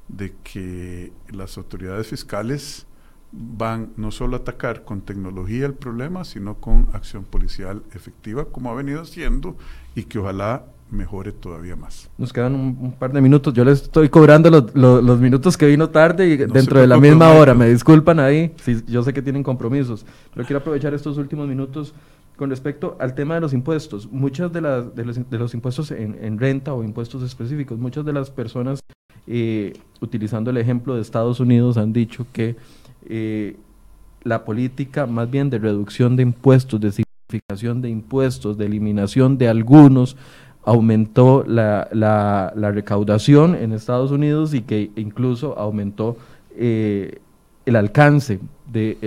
[0.08, 2.88] de que las autoridades fiscales
[3.32, 8.72] van no solo a atacar con tecnología el problema, sino con acción policial efectiva, como
[8.72, 9.56] ha venido haciendo,
[9.96, 12.10] y que ojalá mejore todavía más.
[12.18, 13.54] Nos quedan un, par de minutos.
[13.54, 17.54] Yo les estoy cobrando los, minutos que vino tarde y dentro de la misma hora.
[17.54, 18.54] Me disculpan ahí.
[18.88, 21.94] yo sé que tienen compromisos, pero quiero aprovechar estos últimos minutos
[22.36, 24.10] con respecto al tema de los impuestos.
[24.12, 25.06] Muchas de, las, de,
[25.38, 28.80] los, impuestos en, renta o impuestos específicos, muchas de las personas,
[29.28, 32.56] eh, utilizando el ejemplo de Estados Unidos, han dicho que
[33.06, 33.58] eh,
[34.24, 39.50] la política más bien de reducción de impuestos, de simplificación de impuestos, de eliminación de
[39.50, 40.18] algunos,
[40.64, 46.18] aumentó la, la, recaudación en Estados Unidos y que incluso aumentó
[46.56, 47.20] eh,
[47.66, 48.40] el alcance
[48.72, 48.98] de,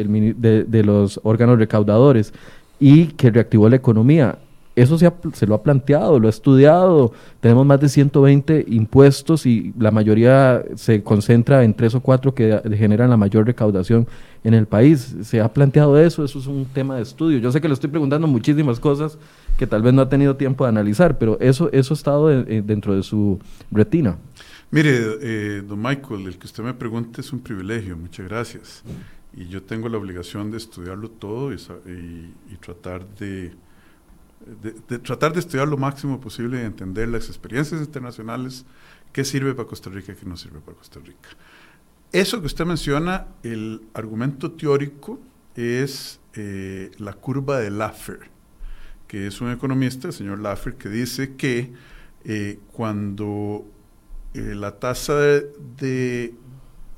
[0.69, 2.33] de, los órganos recaudadores
[2.81, 4.39] y que reactivó la economía.
[4.75, 7.13] Eso se, se, lo ha planteado, lo ha estudiado.
[7.41, 12.61] Tenemos más de 120 impuestos y la mayoría se concentra en tres o cuatro que
[12.77, 14.07] generan la mayor recaudación
[14.45, 15.15] en el país.
[15.23, 17.39] Se ha planteado eso, eso es un tema de estudio.
[17.39, 19.19] Yo sé que le estoy preguntando muchísimas cosas
[19.59, 22.95] que tal vez no ha tenido tiempo de analizar, pero eso, eso ha estado dentro
[22.95, 23.39] de su
[23.71, 24.17] retina.
[24.71, 28.83] Mire, eh, don Michael, el que usted me pregunte es un privilegio, muchas gracias.
[29.37, 33.53] Y yo tengo la obligación de estudiarlo todo y, y, tratar de,
[34.63, 38.65] de, tratar de estudiar lo máximo posible y entender las experiencias internacionales,
[39.13, 41.29] qué sirve para Costa Rica y qué no sirve para Costa Rica.
[42.13, 45.19] Eso que usted menciona, el argumento teórico
[45.57, 48.21] es eh, la curva de Laffer,
[49.07, 51.73] que es un economista, el señor Laffer, que dice que
[52.25, 53.67] eh, cuando
[54.35, 56.35] eh, la tasa de,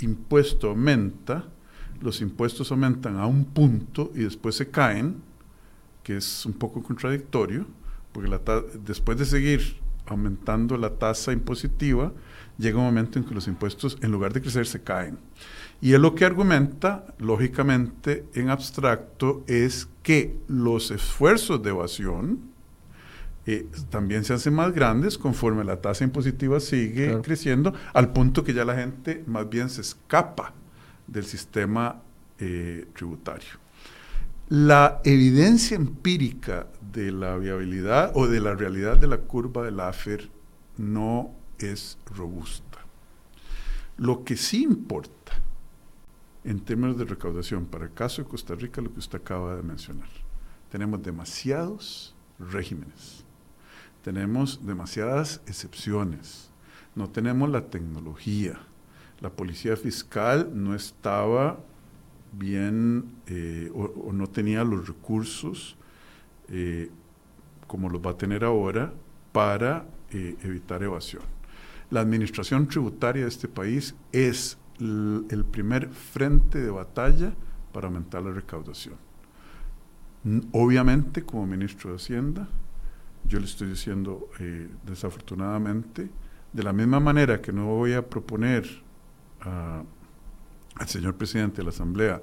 [0.00, 1.48] impuesto aumenta,
[2.00, 5.22] los impuestos aumentan a un punto y después se caen,
[6.04, 7.66] que es un poco contradictorio,
[8.12, 8.40] porque la
[8.84, 12.12] después de seguir aumentando la tasa impositiva,
[12.58, 15.18] llega un momento en que los impuestos, en lugar de crecer, se caen.
[15.80, 22.40] Y él lo que argumenta, lógicamente, en abstracto, es que los esfuerzos de evasión
[23.46, 28.54] eh, también se hacen más grandes conforme la tasa impositiva sigue creciendo, al punto que
[28.54, 30.54] ya la gente más bien se escapa
[31.06, 32.00] del sistema
[32.38, 33.63] eh, tributario.
[34.48, 40.28] La evidencia empírica de la viabilidad o de la realidad de la curva del AFER
[40.76, 42.80] no es robusta.
[43.96, 45.32] Lo que sí importa
[46.44, 49.62] en términos de recaudación para el caso de Costa Rica, lo que usted acaba de
[49.62, 50.10] mencionar.
[50.70, 53.24] Tenemos demasiados regímenes,
[54.02, 56.50] tenemos demasiadas excepciones,
[56.94, 58.60] no tenemos la tecnología,
[59.22, 61.60] la policía fiscal no estaba
[62.38, 65.76] bien eh, o, no tenía los recursos
[66.48, 66.90] eh,
[67.66, 68.92] como los va a tener ahora
[69.32, 71.22] para eh, evitar evasión.
[71.90, 77.32] La administración tributaria de este país es el primer frente de batalla
[77.72, 78.96] para aumentar la recaudación.
[80.52, 82.48] Obviamente, como ministro de Hacienda,
[83.28, 84.28] yo le estoy diciendo,
[84.84, 86.10] desafortunadamente,
[86.52, 88.66] de la misma manera que no voy a proponer
[90.76, 92.22] al señor presidente de la Asamblea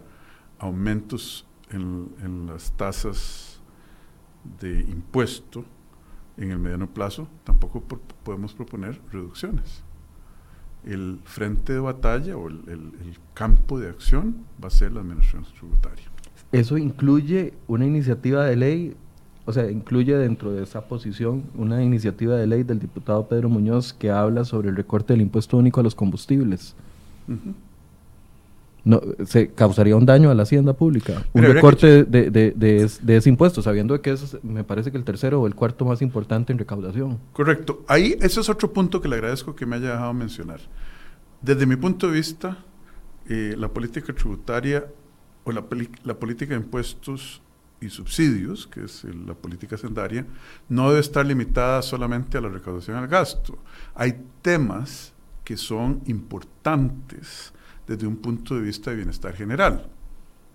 [0.60, 3.60] aumentos en, las tasas
[4.60, 5.66] de impuesto
[6.38, 7.82] en el mediano plazo, tampoco
[8.24, 9.84] podemos proponer reducciones.
[10.86, 15.46] El frente de batalla o el, el, campo de acción va a ser la administración
[15.58, 16.06] tributaria.
[16.52, 18.98] ¿Eso incluye una iniciativa de ley
[19.46, 23.92] o sea, incluye dentro de esa posición una iniciativa de ley del diputado Pedro Muñoz
[23.92, 26.76] que habla sobre el recorte del impuesto único a los combustibles.
[28.84, 31.24] No, ¿Se causaría un daño a la hacienda pública?
[31.34, 35.42] un recorte de, de, de, ese impuesto, sabiendo que es, me parece que el tercero
[35.42, 37.20] o el cuarto más importante en recaudación.
[37.34, 37.84] Correcto.
[37.88, 40.60] Ahí, ese es otro punto que le agradezco que me haya dejado mencionar.
[41.42, 42.58] Desde mi punto de vista,
[43.30, 44.86] eh, la política tributaria
[45.44, 45.64] o la,
[46.04, 47.42] la política de impuestos
[47.82, 50.26] y subsidios, que es la política sendaria,
[50.70, 53.58] no debe estar limitada solamente a la recaudación al gasto.
[53.94, 55.14] Hay temas
[55.44, 57.54] que son importantes
[57.92, 59.88] desde un punto de vista de bienestar general,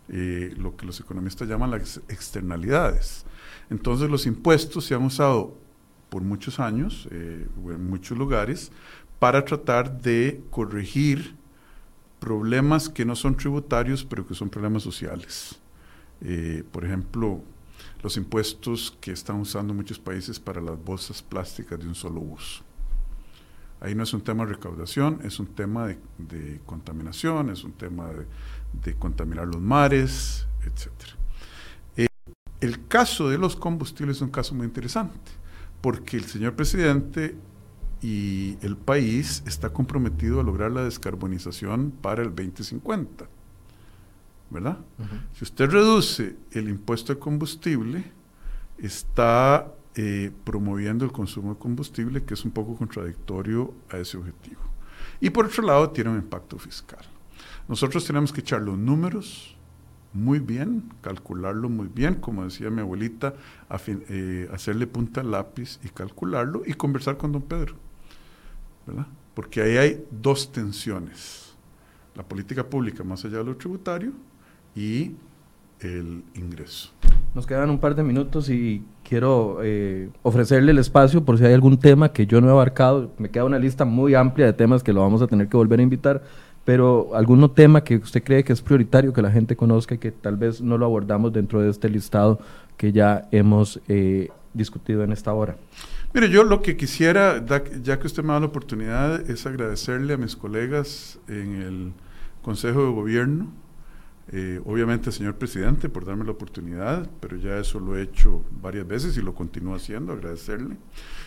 [0.09, 3.25] eh, lo que los economistas llaman las externalidades.
[3.71, 5.57] Entonces los impuestos se han usado
[6.09, 8.73] por muchos años, eh, en muchos lugares,
[9.19, 11.35] para tratar de corregir
[12.21, 15.59] problemas que no son tributarios, pero que son problemas sociales.
[16.23, 17.43] Eh, por ejemplo,
[18.03, 22.63] los impuestos que están usando muchos países para las bolsas plásticas de un solo uso.
[23.87, 28.11] Ahí no es un tema de recaudación, es un tema de, contaminación, es un tema
[28.83, 30.91] de, contaminar los mares, etc.
[31.97, 32.09] Eh,
[32.61, 35.31] el caso de los combustibles es un caso muy interesante,
[35.81, 37.37] porque el señor presidente
[38.03, 43.29] y el país está comprometido a lograr la descarbonización para el 2050.
[44.51, 44.79] ¿verdad?
[45.35, 48.05] Si usted reduce el impuesto de combustible,
[48.79, 54.61] está eh, promoviendo el consumo de combustible, que es un poco contradictorio a ese objetivo.
[55.21, 57.05] Y por otro lado, tiene un impacto fiscal.
[57.67, 59.57] Nosotros tenemos que echar los números
[60.13, 63.35] muy bien, calcularlo muy bien, como decía mi abuelita,
[63.87, 67.75] eh, hacerle punta al lápiz y calcularlo y conversar con don Pedro,
[68.87, 69.07] ¿verdad?
[69.35, 71.55] Porque ahí hay dos tensiones.
[72.15, 74.13] La política pública más allá de lo tributario
[74.75, 75.13] y
[75.87, 76.91] el ingreso.
[77.35, 81.53] Nos quedan un par de minutos y quiero eh, ofrecerle el espacio por si hay
[81.53, 83.13] algún tema que yo no he abarcado.
[83.19, 85.81] Me queda una lista muy amplia de temas que lo vamos a tener que volver
[85.81, 86.23] a invitar,
[86.65, 90.13] pero algún tema que usted cree que es prioritario que la gente conozca y que
[90.13, 92.41] tal vez no lo abordamos dentro de este listado
[92.77, 95.57] que ya hemos eh, discutido en esta hora.
[96.15, 97.45] Mire, yo lo que quisiera,
[97.83, 101.93] ya que usted me da la oportunidad, es agradecerle a mis colegas en el
[102.41, 103.53] Consejo de Gobierno,
[104.33, 108.87] eh, obviamente, señor presidente, por darme la oportunidad, pero ya eso lo he hecho varias
[108.87, 110.77] veces y lo continúo haciendo, agradecerle.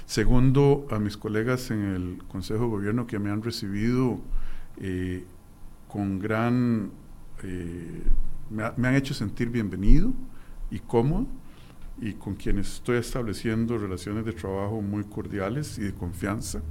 [0.05, 4.19] Segundo, a mis colegas en el Consejo de Gobierno que me han recibido
[4.77, 5.23] eh,
[5.87, 6.91] con gran...
[7.43, 8.03] Eh,
[8.49, 10.11] me, me, han hecho sentir bienvenido
[10.69, 11.27] y cómodo
[12.01, 16.61] y con quienes estoy estableciendo relaciones de trabajo muy cordiales y de confianza.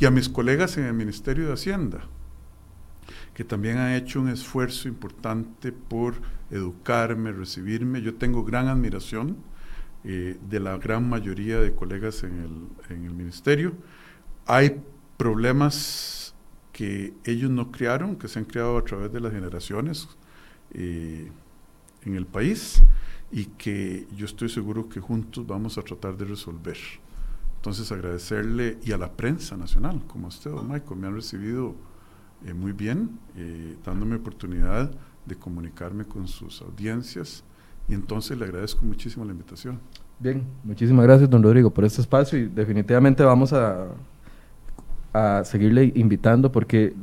[0.00, 2.08] Y a mis colegas en el Ministerio de Hacienda,
[3.38, 6.14] que también ha hecho un esfuerzo importante por
[6.50, 8.02] educarme, recibirme.
[8.02, 9.36] Yo tengo gran admiración
[10.02, 13.74] eh, de la gran mayoría de colegas en el, en el ministerio.
[14.44, 14.80] Hay
[15.16, 16.34] problemas
[16.72, 20.08] que ellos no crearon, que se han creado a través de las generaciones
[20.74, 21.30] eh,
[22.02, 22.82] en el país
[23.30, 26.78] y que yo estoy seguro que juntos vamos a tratar de resolver.
[27.54, 31.76] Entonces agradecerle y a la prensa nacional, como usted, don Michael, me han recibido
[32.46, 34.90] eh, muy bien, eh, dándome oportunidad
[35.26, 37.44] de comunicarme con sus audiencias
[37.88, 39.80] y entonces le agradezco muchísimo la invitación.
[40.18, 43.88] Bien, muchísimas gracias, don Rodrigo, por este espacio y definitivamente vamos a,
[45.12, 46.94] a seguirle invitando porque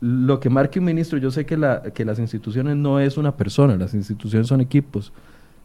[0.00, 3.36] lo que marque un ministro, yo sé que, la, que las instituciones no es una
[3.36, 5.12] persona, las instituciones son equipos,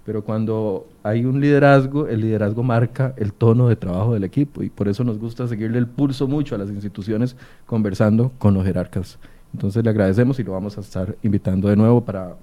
[0.06, 4.70] pero cuando hay un liderazgo, el liderazgo marca el tono de trabajo del equipo y
[4.70, 7.36] por eso nos gusta seguirle el pulso mucho a las instituciones
[7.66, 9.20] conversando con los jerarcas.
[9.54, 12.36] Entonces le agradecemos y lo vamos a estar invitando de nuevo para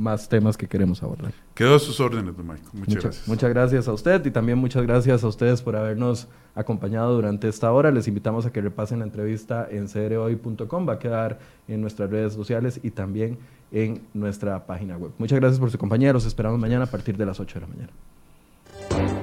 [0.00, 1.32] más temas que queremos abordar.
[1.54, 2.68] Quedo a sus órdenes, don Michael.
[2.72, 3.28] Muchas, gracias.
[3.28, 7.70] Muchas gracias a usted y también muchas gracias a ustedes por habernos acompañado durante esta
[7.70, 7.90] hora.
[7.90, 10.88] Les invitamos a que repasen la entrevista en crhoy.com.
[10.88, 11.38] Va a quedar
[11.68, 13.38] en nuestras redes sociales y también
[13.72, 15.12] en nuestra página web.
[15.18, 16.12] Muchas gracias por su compañía.
[16.12, 19.19] Los esperamos mañana a partir de las 8 de la mañana.